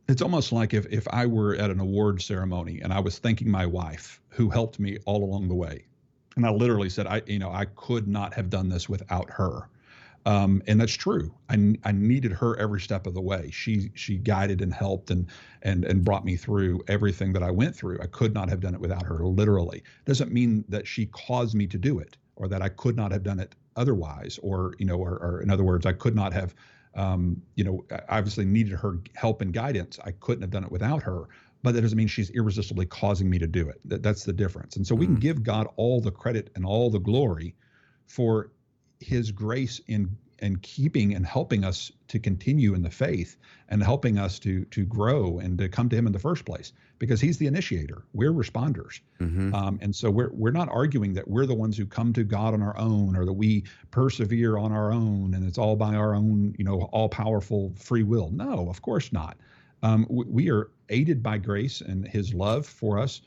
[0.09, 3.49] it's almost like if, if I were at an award ceremony and I was thanking
[3.49, 5.85] my wife who helped me all along the way.
[6.35, 9.69] And I literally said, I, you know, I could not have done this without her.
[10.25, 11.33] Um, and that's true.
[11.49, 13.49] I, I needed her every step of the way.
[13.51, 15.27] She she guided and helped and
[15.61, 17.99] and and brought me through everything that I went through.
[18.01, 19.25] I could not have done it without her.
[19.25, 23.11] Literally, doesn't mean that she caused me to do it or that I could not
[23.11, 26.33] have done it otherwise, or you know, or, or in other words, I could not
[26.33, 26.55] have,
[26.95, 29.99] um, you know, obviously needed her help and guidance.
[30.03, 31.27] I couldn't have done it without her.
[31.61, 33.81] But that doesn't mean she's irresistibly causing me to do it.
[33.83, 34.77] That, that's the difference.
[34.77, 35.09] And so we mm.
[35.09, 37.53] can give God all the credit and all the glory
[38.05, 38.51] for
[38.99, 43.37] His grace in and keeping and helping us to continue in the faith
[43.69, 46.73] and helping us to to grow and to come to him in the first place
[46.97, 48.03] because he's the initiator.
[48.13, 49.01] We're responders.
[49.19, 49.53] Mm-hmm.
[49.53, 52.53] um, and so we're we're not arguing that we're the ones who come to god
[52.53, 56.15] on our own or that we persevere on our own and it's all by our
[56.15, 58.29] own you know all powerful free will.
[58.31, 59.37] No of course not.
[59.81, 63.21] Um, we, we are aided by grace and his love for us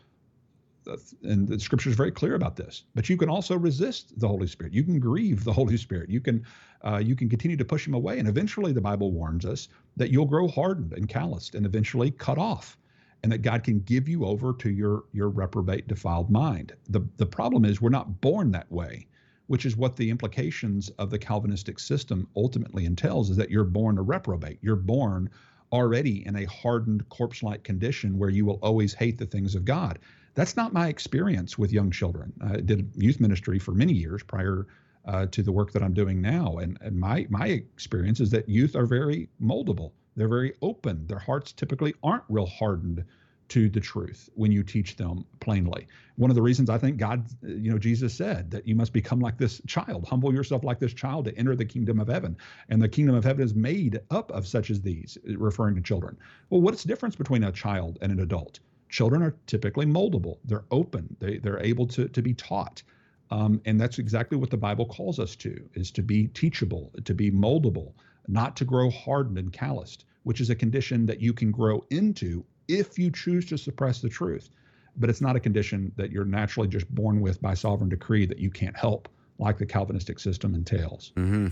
[1.23, 2.85] and the scripture is very clear about this.
[2.95, 4.73] But you can also resist the Holy Spirit.
[4.73, 6.11] You can grieve the Holy Spirit.
[6.11, 6.45] You can
[6.85, 10.11] uh, you can continue to push him away, and eventually, the Bible warns us that
[10.11, 12.77] you'll grow hardened and calloused, and eventually cut off,
[13.23, 16.73] and that God can give you over to your your reprobate, defiled mind.
[16.88, 19.07] the The problem is we're not born that way,
[19.47, 23.99] which is what the implications of the Calvinistic system ultimately entails: is that you're born
[23.99, 24.59] a reprobate.
[24.62, 25.31] You're born
[25.73, 29.99] already in a hardened corpse-like condition where you will always hate the things of God
[30.35, 32.33] that's not my experience with young children.
[32.40, 34.66] I did youth ministry for many years prior
[35.05, 38.49] uh, to the work that I'm doing now, and, and my my experience is that
[38.49, 39.92] youth are very moldable.
[40.16, 41.07] They're very open.
[41.07, 43.05] Their hearts typically aren't real hardened
[43.49, 45.87] to the truth when you teach them plainly.
[46.16, 49.21] One of the reasons I think God, you know, Jesus said that you must become
[49.21, 52.37] like this child, humble yourself like this child to enter the kingdom of heaven.
[52.71, 56.16] And the kingdom of heaven is made up of such as these, referring to children.
[56.49, 58.61] Well, what's the difference between a child and an adult?
[58.93, 60.39] Children are typically moldable.
[60.45, 61.17] They're open.
[61.19, 62.83] They they're able to to be taught.
[63.31, 67.15] Um, and that's exactly what the Bible calls us to: is to be teachable, to
[67.15, 67.95] be moldable,
[68.29, 72.45] not to grow hardened and calloused, which is a condition that you can grow into
[72.69, 74.51] if you choose to suppress the truth.
[74.97, 78.39] But it's not a condition that you're naturally just born with by sovereign decree that
[78.39, 81.13] you can't help, like the Calvinistic system entails.
[81.17, 81.49] Mm-hmm.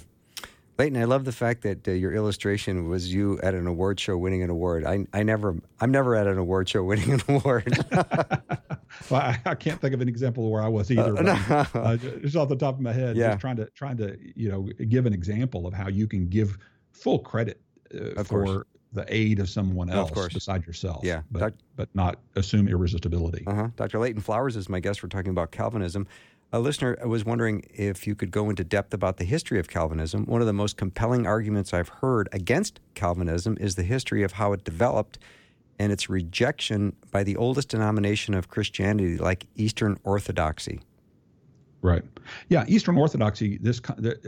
[0.81, 4.17] Leighton, I love the fact that uh, your illustration was you at an award show
[4.17, 4.87] winning an award.
[4.87, 7.77] I, I never, I'm never at an award show winning an award.
[9.11, 11.19] well, I, I, can't think of an example where I was either.
[11.19, 11.67] Uh, no.
[11.75, 13.33] uh, just off the top of my head, yeah.
[13.33, 16.57] just trying to trying to you know give an example of how you can give
[16.93, 17.61] full credit
[17.95, 18.65] uh, for course.
[18.95, 21.05] the aid of someone else of beside yourself.
[21.05, 23.45] Yeah, but Doc- but not assume irresistibility.
[23.47, 23.69] Uh-huh.
[23.77, 23.99] Dr.
[23.99, 25.03] Leighton Flowers is my guest.
[25.03, 26.09] We're talking about Calvinism.
[26.53, 30.25] A listener was wondering if you could go into depth about the history of Calvinism.
[30.27, 34.53] One of the most compelling arguments I've heard against Calvinism is the history of how
[34.53, 35.21] it developed
[35.79, 40.81] and its rejection by the oldest denomination of Christianity, like Eastern Orthodoxy.
[41.83, 42.03] Right.
[42.49, 43.81] Yeah, Eastern Orthodoxy this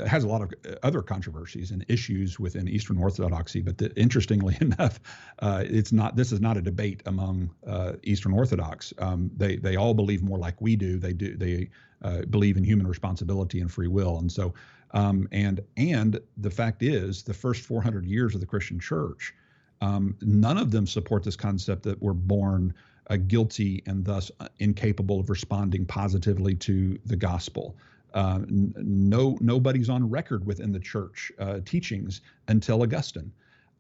[0.06, 4.56] has a lot of uh, other controversies and issues within Eastern Orthodoxy, but the, interestingly
[4.60, 5.00] enough,
[5.40, 6.16] uh, it's not.
[6.16, 8.94] This is not a debate among uh, Eastern Orthodox.
[8.98, 10.98] Um, they they all believe more like we do.
[10.98, 11.68] They do they
[12.02, 14.54] uh, believe in human responsibility and free will, and so
[14.92, 19.34] um, and and the fact is, the first 400 years of the Christian Church,
[19.80, 22.74] um, none of them support this concept that we're born
[23.08, 27.76] uh, guilty and thus uh, incapable of responding positively to the gospel.
[28.14, 33.32] Uh, no, nobody's on record within the church uh, teachings until Augustine.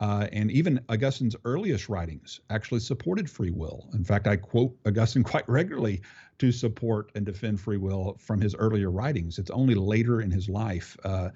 [0.02, 3.88] Uh, and even Augustine's earliest writings actually supported free will.
[3.94, 6.02] In fact, I quote Augustine quite regularly
[6.38, 9.38] to support and defend free will from his earlier writings.
[9.38, 11.28] It's only later in his life uh,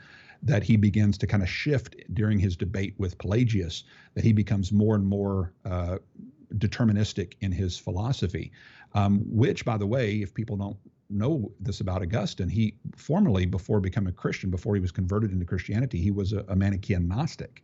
[0.42, 4.72] that he begins to kind of shift during his debate with Pelagius, that he becomes
[4.72, 5.98] more and more uh,
[6.56, 8.50] deterministic in his philosophy,
[8.94, 10.76] um, which, by the way, if people don't
[11.08, 15.44] know this about Augustine, he formerly, before becoming a Christian, before he was converted into
[15.44, 17.62] Christianity, he was a, a Manichaean Gnostic.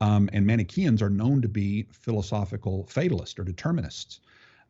[0.00, 4.20] Um, and Manichaeans are known to be philosophical fatalists or determinists.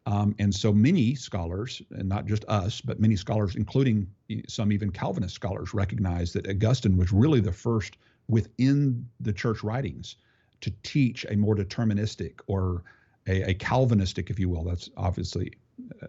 [0.07, 4.07] Um, and so many scholars, and not just us, but many scholars, including
[4.47, 7.97] some even Calvinist scholars, recognize that Augustine was really the first
[8.29, 10.17] within the church writings
[10.61, 12.85] to teach a more deterministic or
[13.27, 14.63] a, a Calvinistic, if you will.
[14.63, 15.53] That's obviously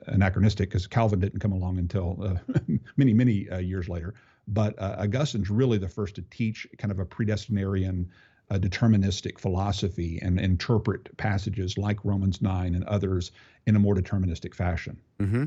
[0.05, 2.53] anachronistic because Calvin didn't come along until uh,
[2.97, 4.13] many, many uh, years later.
[4.47, 8.07] But uh, Augustine's really the first to teach kind of a predestinarian
[8.49, 13.31] a deterministic philosophy and interpret passages like Romans 9 and others
[13.65, 14.97] in a more deterministic fashion.
[15.19, 15.45] Mm-hmm.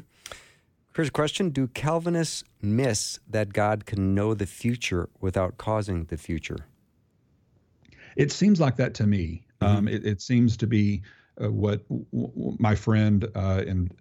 [0.94, 6.16] Here's a question Do Calvinists miss that God can know the future without causing the
[6.16, 6.66] future?
[8.16, 9.46] It seems like that to me.
[9.62, 9.76] Mm-hmm.
[9.76, 11.02] Um, it, it, seems to be
[11.42, 13.94] uh, what w- my friend uh, and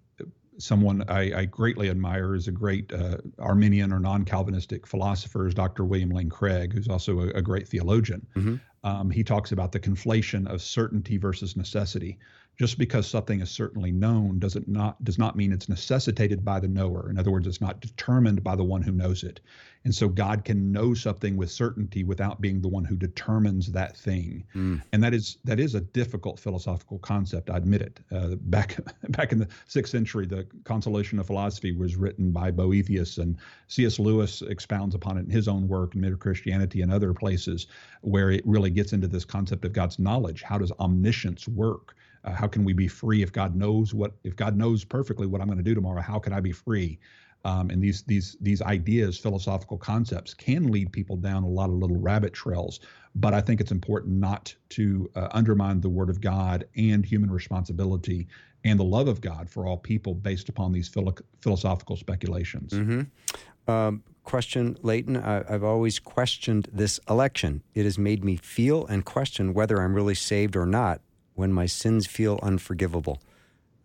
[0.60, 5.86] someone I, I, greatly admire is a great uh, Arminian or non-Calvinistic philosopher is Dr.
[5.86, 8.28] William Lane Craig, who's also a, a great theologian.
[8.36, 8.56] Mm-hmm.
[8.84, 12.18] Um, he talks about the conflation of certainty versus necessity
[12.60, 16.60] just because something is certainly known does it not does not mean it's necessitated by
[16.60, 17.10] the knower.
[17.10, 19.40] In other words it's not determined by the one who knows it.
[19.86, 23.96] And so god can know something with certainty without being the one who determines that
[23.96, 24.44] thing.
[24.54, 24.82] Mm.
[24.92, 28.02] and that is that is a difficult philosophical concept i admit it.
[28.12, 28.78] Uh, back
[29.10, 33.38] back in the sixth century the consolation of philosophy was written by boethius and
[33.70, 37.68] cs lewis expounds upon it in his own work in Mere Christianity and other places
[38.02, 40.42] where it really gets into this concept of god's knowledge.
[40.42, 44.36] How does omniscience work uh, how can we be free if God knows what if
[44.36, 46.02] God knows perfectly what I'm going to do tomorrow?
[46.02, 47.00] How can I be free?
[47.46, 51.76] Um, and these these these ideas, philosophical concepts, can lead people down a lot of
[51.76, 52.82] little rabbit trails.
[53.16, 57.32] But I think it's important not to uh, undermine the Word of God and human
[57.32, 58.28] responsibility
[58.66, 62.74] and the love of God for all people based upon these philo- philosophical speculations.
[62.74, 63.72] Mm-hmm.
[63.72, 65.16] Um, question, Leighton.
[65.16, 67.64] I, I've always questioned this election.
[67.74, 71.02] It has made me feel and question whether I'm really saved or not
[71.40, 73.22] when my sins feel unforgivable.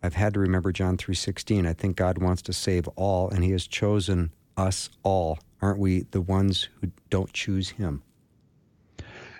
[0.03, 1.65] I've had to remember John 3:16.
[1.65, 5.39] I think God wants to save all and he has chosen us all.
[5.61, 8.03] Aren't we the ones who don't choose him?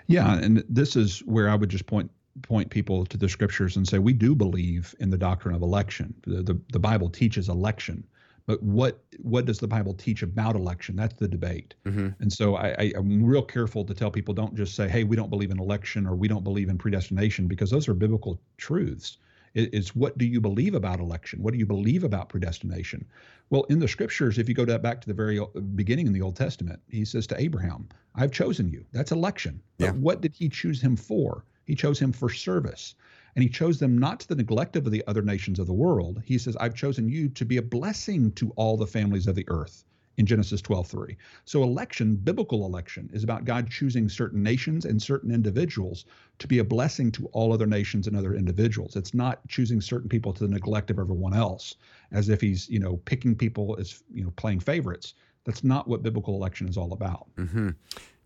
[0.06, 2.10] Yeah, and this is where I would just point
[2.40, 6.14] point people to the scriptures and say we do believe in the doctrine of election.
[6.26, 8.02] The, the, the Bible teaches election.
[8.46, 10.94] But what what does the Bible teach about election?
[10.94, 11.74] That's the debate.
[11.84, 12.08] Mm-hmm.
[12.20, 15.16] And so I, I, am real careful to tell people don't just say, "Hey, we
[15.16, 19.18] don't believe in election" or "We don't believe in predestination," because those are biblical truths.
[19.54, 21.42] It, it's what do you believe about election?
[21.42, 23.04] What do you believe about predestination?
[23.50, 25.40] Well, in the scriptures, if you go to, back to the very
[25.74, 29.60] beginning in the Old Testament, he says to Abraham, "I've chosen you." That's election.
[29.78, 29.90] Yeah.
[29.90, 31.44] But what did he choose him for?
[31.64, 32.94] He chose him for service.
[33.36, 36.22] And he chose them not to the neglect of the other nations of the world.
[36.24, 39.44] He says, I've chosen you to be a blessing to all the families of the
[39.48, 39.84] earth
[40.16, 41.16] in Genesis 12:3.
[41.44, 46.06] So election, biblical election, is about God choosing certain nations and certain individuals
[46.38, 48.96] to be a blessing to all other nations and other individuals.
[48.96, 51.76] It's not choosing certain people to the neglect of everyone else,
[52.12, 55.14] as if he's, you know, picking people as, you know, playing favorites.
[55.44, 57.26] That's not what biblical election is all about.
[57.36, 57.70] Mm-hmm.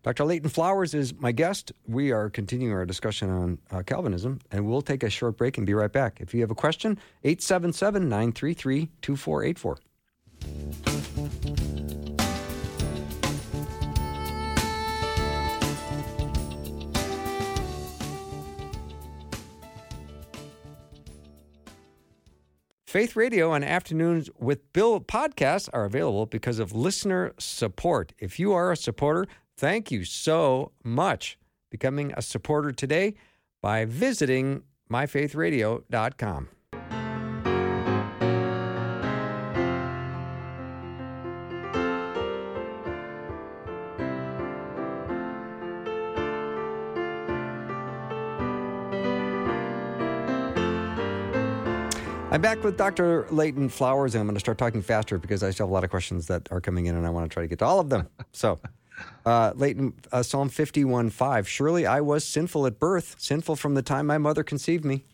[0.02, 0.24] Dr.
[0.24, 1.72] Leighton Flowers is my guest.
[1.86, 5.66] We are continuing our discussion on uh, Calvinism, and we'll take a short break and
[5.66, 6.20] be right back.
[6.20, 9.78] If you have a question, 877 933 2484.
[22.86, 28.12] Faith Radio and Afternoons with Bill podcasts are available because of listener support.
[28.18, 29.28] If you are a supporter,
[29.60, 31.36] Thank you so much.
[31.70, 33.12] Becoming a supporter today
[33.60, 36.48] by visiting myfaithradio.com.
[52.32, 53.26] I'm back with Dr.
[53.30, 55.84] Leighton Flowers, and I'm going to start talking faster because I still have a lot
[55.84, 57.78] of questions that are coming in, and I want to try to get to all
[57.78, 58.08] of them.
[58.32, 58.58] So,
[59.24, 61.48] uh, Leighton, uh, Psalm 51 5.
[61.48, 65.04] Surely I was sinful at birth, sinful from the time my mother conceived me.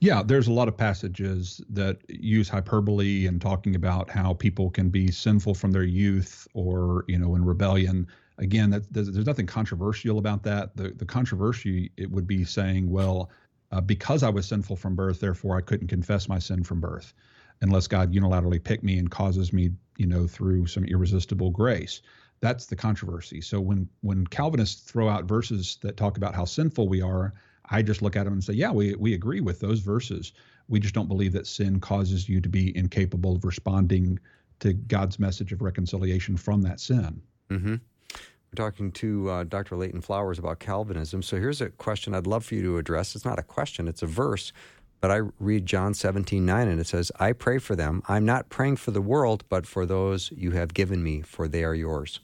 [0.00, 4.88] Yeah, there's a lot of passages that use hyperbole and talking about how people can
[4.88, 8.08] be sinful from their youth or, you know, in rebellion.
[8.38, 10.76] Again, that, there's, there's nothing controversial about that.
[10.76, 13.30] The the controversy it would be saying, well,
[13.72, 17.14] uh, because I was sinful from birth, therefore I couldn't confess my sin from birth,
[17.62, 22.00] unless God unilaterally picked me and causes me, you know, through some irresistible grace.
[22.40, 23.40] That's the controversy.
[23.40, 27.34] So when when Calvinists throw out verses that talk about how sinful we are,
[27.70, 30.32] I just look at them and say, yeah, we we agree with those verses.
[30.68, 34.18] We just don't believe that sin causes you to be incapable of responding
[34.60, 37.20] to God's message of reconciliation from that sin.
[37.50, 37.74] Mm-hmm.
[38.52, 39.76] We're talking to uh, Dr.
[39.76, 41.22] Leighton Flowers about Calvinism.
[41.22, 43.16] So here's a question I'd love for you to address.
[43.16, 44.52] It's not a question, it's a verse.
[45.02, 48.02] But I read John 17, 9, and it says, I pray for them.
[48.06, 51.64] I'm not praying for the world, but for those you have given me, for they
[51.64, 52.20] are yours.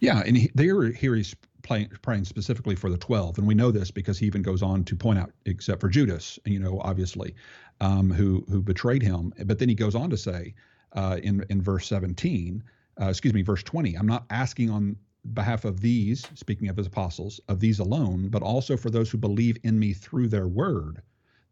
[0.00, 3.38] Yeah, and he, there here he's playing, praying specifically for the 12.
[3.38, 6.36] And we know this because he even goes on to point out, except for Judas,
[6.46, 7.36] you know, obviously,
[7.80, 9.32] um, who, who betrayed him.
[9.44, 10.52] But then he goes on to say
[10.94, 12.60] uh, in, in verse 17,
[13.00, 14.96] uh, excuse me, verse 20, I'm not asking on
[15.32, 19.18] behalf of these, speaking of his apostles, of these alone, but also for those who
[19.18, 21.02] believe in me through their word,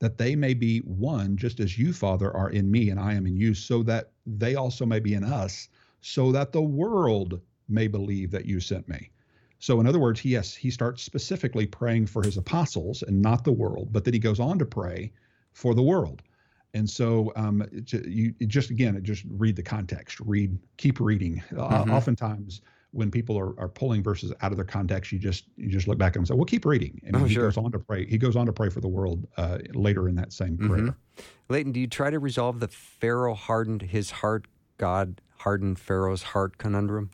[0.01, 3.27] that they may be one, just as you, Father, are in me and I am
[3.27, 5.69] in you, so that they also may be in us,
[6.01, 9.11] so that the world may believe that you sent me.
[9.59, 13.45] So, in other words, he, yes, he starts specifically praying for his apostles and not
[13.45, 15.13] the world, but then he goes on to pray
[15.53, 16.23] for the world.
[16.75, 21.43] And so, um, you just again, just read the context, read, keep reading.
[21.51, 21.91] Uh, mm-hmm.
[21.91, 22.61] Uh, oftentimes,
[22.93, 25.99] when people are, are pulling verses out of their context, you just you just look
[25.99, 27.45] back at them and say, "Well, keep reading." And oh, he sure.
[27.45, 28.07] goes on to pray.
[28.07, 30.69] He goes on to pray for the world uh, later in that same mm-hmm.
[30.69, 30.97] prayer.
[31.49, 36.59] Leighton, do you try to resolve the Pharaoh hardened his heart, God hardened Pharaoh's heart
[36.59, 37.11] conundrum?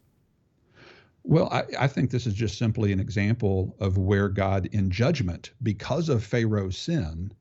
[1.27, 5.53] Well, I, I, think this is just simply an example of where God, in judgment,
[5.63, 7.33] because of Pharaoh's sin,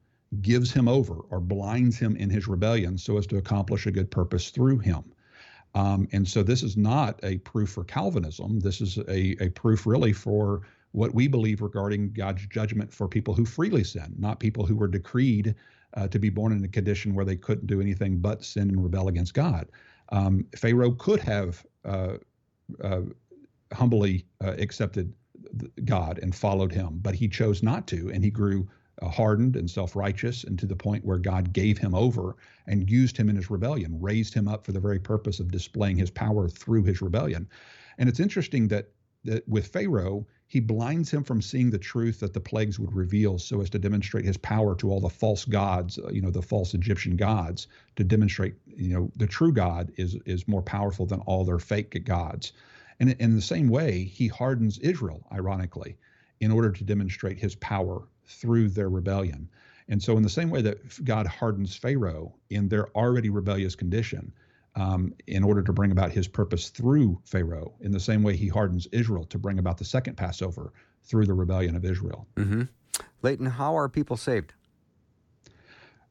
[0.42, 4.10] gives him over or blinds him in his rebellion so as to accomplish a good
[4.10, 5.04] purpose through him.
[5.76, 8.60] Um, and so this is not a proof for Calvinism.
[8.60, 10.62] This is a, a proof really for
[10.92, 14.88] what we believe regarding God's judgment for people who freely sin, not people who were
[14.88, 15.56] decreed
[15.96, 18.84] uh, to be born in a condition where they couldn't do anything but sin and
[18.84, 19.68] rebel against God.
[20.10, 22.18] Um, Pharaoh could have uh,
[22.84, 23.02] uh,
[23.74, 25.14] humbly uh, accepted
[25.86, 28.68] God and followed him, but he chose not to, and he grew
[29.02, 32.36] hardened and self righteous, and to the point where God gave him over
[32.68, 35.98] and used him in his rebellion, raised him up for the very purpose of displaying
[35.98, 37.48] his power through his rebellion.
[37.98, 38.92] And it's interesting that,
[39.24, 43.40] that with Pharaoh, he blinds him from seeing the truth that the plagues would reveal
[43.40, 46.44] so as to demonstrate his power to all the false gods uh, you know the
[46.44, 47.66] false egyptian gods
[47.96, 52.06] to demonstrate you know the true god is is more powerful than all their fake
[52.06, 52.54] gods
[53.00, 55.98] and in the same way, he hardens Israel, ironically,
[56.40, 59.50] in order to demonstrate his power through their rebellion.
[59.90, 64.32] And so, in the same way that God hardens Pharaoh in their already rebellious condition,
[64.76, 68.48] um, in order to bring about his purpose through Pharaoh, in the same way he
[68.48, 72.28] hardens Israel to bring about the second Passover through the rebellion of Israel.
[72.36, 72.64] Mm-hmm.
[73.22, 74.54] Leighton, how are people saved?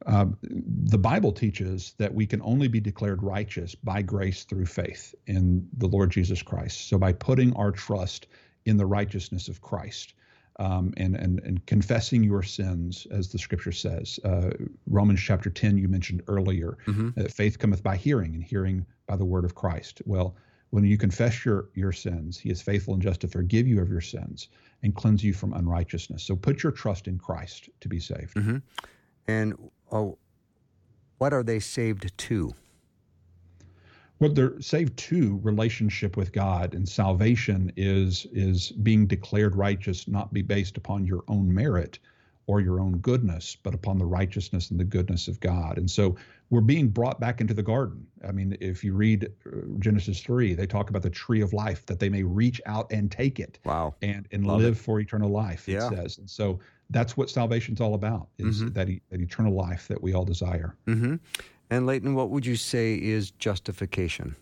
[0.07, 5.15] Uh, the Bible teaches that we can only be declared righteous by grace through faith
[5.27, 6.89] in the Lord Jesus Christ.
[6.89, 8.27] So by putting our trust
[8.65, 10.15] in the righteousness of Christ.
[10.59, 14.21] Um, and, and, and confessing your sins, as the scripture says.
[14.23, 14.51] Uh,
[14.87, 17.25] Romans chapter 10, you mentioned earlier, mm-hmm.
[17.25, 20.03] faith cometh by hearing, and hearing by the word of Christ.
[20.05, 20.37] Well,
[20.73, 23.91] when you confess your, your sins, he is faithful and just to forgive you of
[23.91, 24.49] your sins
[24.83, 26.23] and cleanse you from unrighteousness.
[26.23, 28.35] So put your trust in Christ to be saved.
[28.35, 28.57] Mm-hmm.
[29.29, 29.55] And
[29.91, 30.17] oh,
[31.19, 32.55] what are they saved to?
[34.23, 40.33] Well, they're saved to relationship with God, and salvation is is being declared righteous, not
[40.33, 41.99] be based upon your own merit
[42.47, 45.77] or your own goodness, but upon the righteousness and the goodness of God.
[45.77, 46.15] And so
[46.51, 48.07] we're being brought back into the garden.
[48.25, 51.85] I mean, if you read uh, Genesis 3, they talk about the tree of life
[51.87, 53.59] that they may reach out and take it.
[53.65, 53.97] Wow.
[54.03, 54.81] And and Love live it.
[54.81, 55.89] for eternal life, yeah.
[55.89, 56.19] it says.
[56.19, 56.61] And so
[56.91, 58.75] that's what salvation's all about is mm-hmm.
[58.75, 60.77] that, that eternal life that we all desire.
[60.87, 61.17] Mm-hmm.
[61.73, 64.37] And Leighton, what would you say is justification?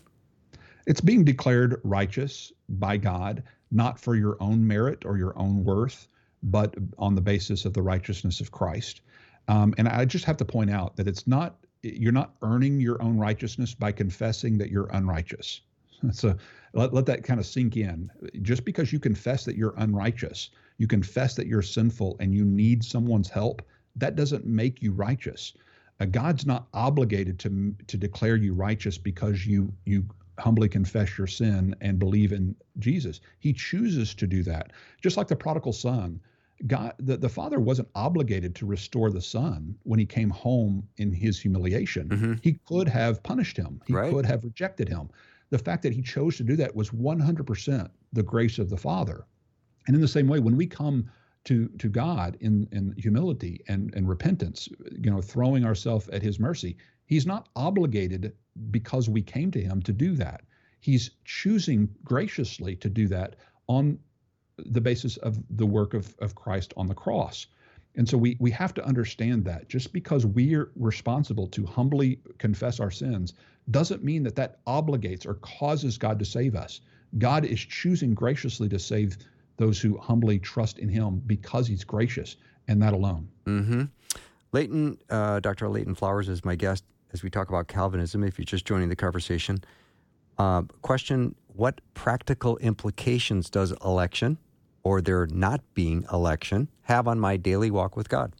[0.85, 6.09] It's being declared righteous by God, not for your own merit or your own worth,
[6.43, 8.99] but on the basis of the righteousness of Christ.
[9.47, 13.01] Um, and I just have to point out that it's not you're not earning your
[13.01, 15.61] own righteousness by confessing that you're unrighteous.
[16.11, 16.35] So
[16.73, 18.11] let, let that kind of sink in.
[18.41, 22.83] Just because you confess that you're unrighteous, you confess that you're sinful and you need
[22.83, 23.61] someone's help,
[23.95, 25.53] that doesn't make you righteous.
[26.01, 30.03] Uh, God's not obligated to to declare you righteous because you you
[30.39, 33.21] humbly confess your sin and believe in Jesus.
[33.39, 34.71] He chooses to do that.
[35.03, 36.19] Just like the prodigal son,
[36.65, 41.11] God, the, the father wasn't obligated to restore the son when he came home in
[41.11, 42.09] his humiliation.
[42.09, 42.33] Mm-hmm.
[42.41, 43.81] He could have punished him.
[43.85, 44.11] He right.
[44.11, 45.09] could have rejected him.
[45.51, 49.25] The fact that he chose to do that was 100% the grace of the father.
[49.85, 51.09] And in the same way, when we come
[51.45, 56.39] to to God in in humility and and repentance, you know, throwing ourselves at His
[56.39, 58.33] mercy, He's not obligated
[58.69, 60.41] because we came to Him to do that.
[60.79, 63.35] He's choosing graciously to do that
[63.67, 63.99] on
[64.57, 67.47] the basis of the work of, of Christ on the cross.
[67.95, 72.79] And so we, we have to understand that just because we're responsible to humbly confess
[72.79, 73.33] our sins
[73.69, 76.81] doesn't mean that that obligates or causes God to save us.
[77.17, 79.17] God is choosing graciously to save
[79.57, 82.37] those who humbly trust in Him because He's gracious
[82.67, 83.27] and that alone.
[83.45, 83.83] Mm-hmm.
[84.51, 85.69] Leighton, uh, Dr.
[85.69, 86.83] Leighton Flowers is my guest
[87.13, 88.23] as we talk about Calvinism.
[88.23, 89.63] If you're just joining the conversation,
[90.37, 94.37] uh, question What practical implications does election
[94.83, 98.33] or there not being election have on my daily walk with God?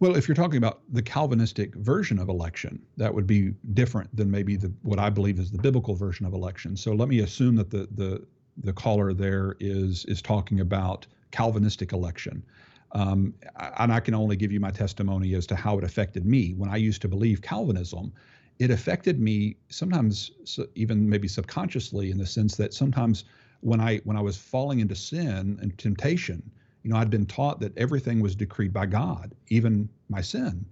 [0.00, 4.30] Well, if you're talking about the Calvinistic version of election, that would be different than
[4.30, 6.76] maybe the what I believe is the biblical version of election.
[6.76, 8.26] So let me assume that the the
[8.56, 12.44] the caller there is is talking about Calvinistic election.
[12.92, 13.34] Um,
[13.78, 16.52] and I can only give you my testimony as to how it affected me.
[16.52, 18.12] When I used to believe Calvinism,
[18.60, 20.30] it affected me sometimes
[20.76, 23.24] even maybe subconsciously in the sense that sometimes
[23.60, 26.50] when I when I was falling into sin and temptation,
[26.82, 30.64] you know, I'd been taught that everything was decreed by God, even my sin.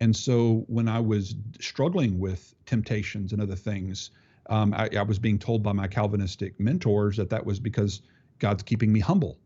[0.00, 4.10] And so when I was struggling with temptations and other things,
[4.50, 8.02] um, I, I was being told by my Calvinistic mentors that that was because
[8.40, 9.38] God's keeping me humble.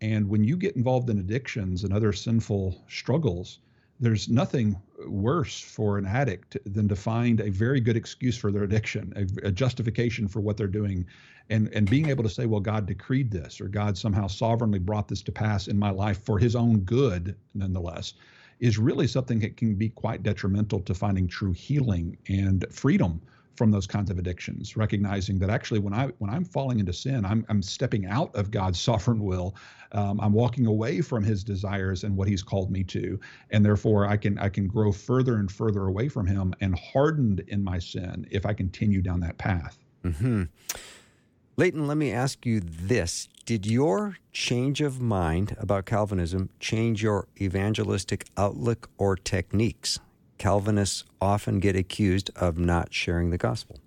[0.00, 3.58] And when you get involved in addictions and other sinful struggles,
[4.00, 4.76] there's nothing
[5.06, 9.48] worse for an addict than to find a very good excuse for their addiction, a,
[9.48, 11.06] a, justification for what they're doing,
[11.48, 15.06] and and being able to say, well, God decreed this, or God somehow sovereignly brought
[15.08, 18.14] this to pass in my life for His own good, nonetheless,
[18.58, 23.20] is really something that can be quite detrimental to finding true healing and freedom
[23.56, 27.24] from those kinds of addictions recognizing that actually when i when i'm falling into sin
[27.24, 29.54] i'm, I'm stepping out of god's sovereign will.
[29.92, 33.18] Um, i'm walking away from his desires and what he's called me to.
[33.50, 37.40] And therefore i can i can grow further and further away from him and hardened
[37.48, 39.78] in my sin if i continue down that path.
[40.04, 40.44] Mm-hmm.
[41.56, 43.28] leighton let me ask you this.
[43.46, 50.00] Did your change of mind about calvinism change your evangelistic outlook or techniques
[50.38, 53.80] Calvinists often get accused of not sharing the gospel?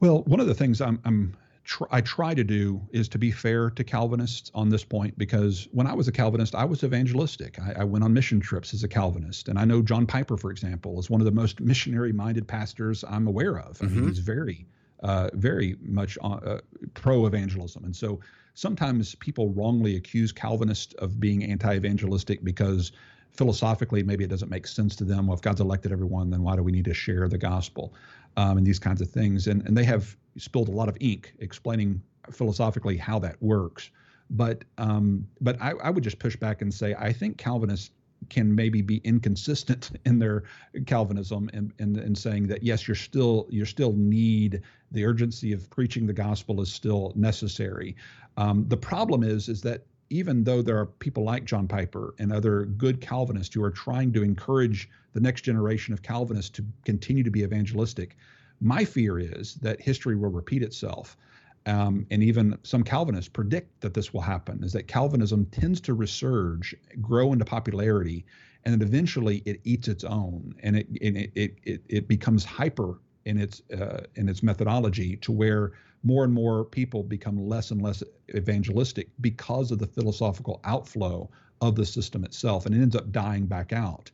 [0.00, 3.30] Well, one of the things I'm, I'm tr- I try to do is to be
[3.30, 7.58] fair to Calvinists on this point because when I was a Calvinist, I was evangelistic.
[7.60, 10.50] I, I went on mission trips as a Calvinist, and I know John Piper, for
[10.50, 13.80] example, is one of the most missionary-minded pastors I'm aware of.
[13.80, 14.08] I mean, mm-hmm.
[14.08, 14.66] he's very,
[15.02, 16.58] uh, very much uh,
[16.94, 18.20] pro evangelism, and so
[18.54, 22.92] sometimes people wrongly accuse Calvinists of being anti-evangelistic because
[23.32, 25.26] philosophically maybe it doesn't make sense to them.
[25.26, 27.94] Well, if God's elected everyone, then why do we need to share the gospel
[28.36, 29.46] um, and these kinds of things?
[29.46, 33.90] And and they have spilled a lot of ink explaining philosophically how that works.
[34.30, 37.90] But um, but I, I would just push back and say I think Calvinists
[38.28, 40.44] can maybe be inconsistent in their
[40.86, 45.68] Calvinism and, and, and saying that yes, you're still you still need the urgency of
[45.70, 47.96] preaching the gospel is still necessary.
[48.36, 52.32] Um, the problem is is that even though there are people like John Piper and
[52.32, 57.22] other good Calvinists who are trying to encourage the next generation of Calvinists to continue
[57.22, 58.16] to be evangelistic,
[58.60, 61.16] my fear is that history will repeat itself.
[61.64, 65.96] Um, and even some Calvinists predict that this will happen, is that Calvinism tends to
[65.96, 68.26] resurge, grow into popularity,
[68.64, 72.98] and then eventually it eats its own and it, it, it, it, it becomes hyper
[73.24, 77.80] in its, uh, in its methodology to where more and more people become less and
[77.80, 78.02] less
[78.34, 81.28] evangelistic because of the philosophical outflow
[81.60, 84.10] of the system itself, and it ends up dying back out.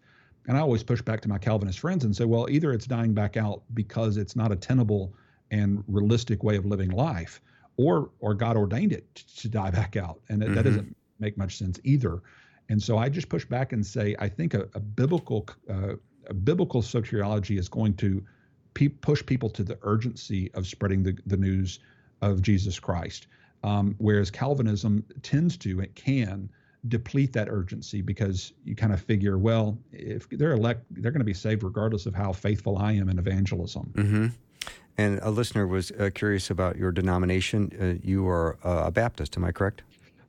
[0.46, 3.14] And I always push back to my Calvinist friends and say, well, either it's dying
[3.14, 5.14] back out because it's not a tenable
[5.50, 7.40] and realistic way of living life,
[7.76, 10.54] or or God ordained it to die back out, and mm-hmm.
[10.54, 12.20] that doesn't make much sense either.
[12.68, 15.94] And so I just push back and say, I think a, a biblical uh,
[16.26, 18.22] a biblical soteriology is going to
[18.78, 21.80] pe- push people to the urgency of spreading the, the news
[22.22, 23.26] of Jesus Christ.
[23.64, 26.48] Um, whereas Calvinism tends to, it can
[26.86, 31.24] deplete that urgency because you kind of figure, well, if they're elect, they're going to
[31.24, 33.92] be saved regardless of how faithful I am in evangelism.
[33.96, 34.26] Mm-hmm.
[34.96, 37.72] And a listener was uh, curious about your denomination.
[37.80, 39.82] Uh, you are uh, a Baptist, am I correct?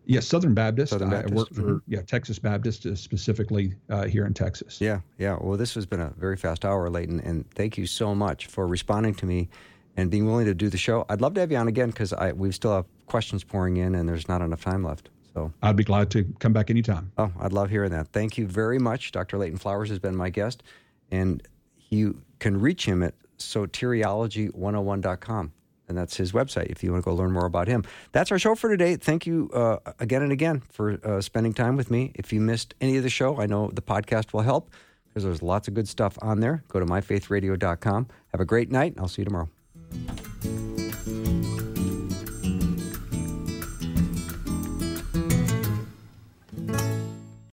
[0.10, 0.90] Yes, Southern Baptist.
[0.90, 1.34] Southern Baptist.
[1.34, 1.94] I work for mm-hmm.
[1.94, 4.82] yeah Texas Baptist uh, specifically uh, here in Texas.
[4.82, 5.38] Yeah, yeah.
[5.40, 8.68] Well, this has been a very fast hour, Leighton, and thank you so much for
[8.68, 9.50] responding to me
[9.98, 11.06] and being willing to do the show.
[11.10, 14.10] I'd love to have you on again because we still have questions pouring in, and
[14.10, 15.10] there's not enough time left.
[15.36, 17.12] So I'd be glad to come back anytime.
[17.20, 18.08] Oh, I'd love hearing that.
[18.08, 19.12] Thank you very much.
[19.12, 19.38] Dr.
[19.38, 20.64] Leighton Flowers has been my guest,
[21.12, 21.48] and
[21.90, 25.52] you can reach him at soteriology101.com.
[25.90, 27.84] And that's his website if you want to go learn more about him.
[28.12, 28.96] That's our show for today.
[28.96, 32.12] Thank you uh, again and again for uh, spending time with me.
[32.16, 34.70] If you missed any of the show, I know the podcast will help
[35.08, 36.64] because there's lots of good stuff on there.
[36.68, 38.08] Go to myfaithradio.com.
[38.32, 38.94] Have a great night.
[38.94, 39.50] and I'll see you tomorrow.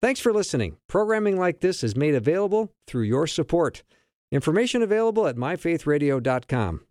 [0.03, 0.76] Thanks for listening.
[0.87, 3.82] Programming like this is made available through your support.
[4.30, 6.80] Information available at myfaithradio.com.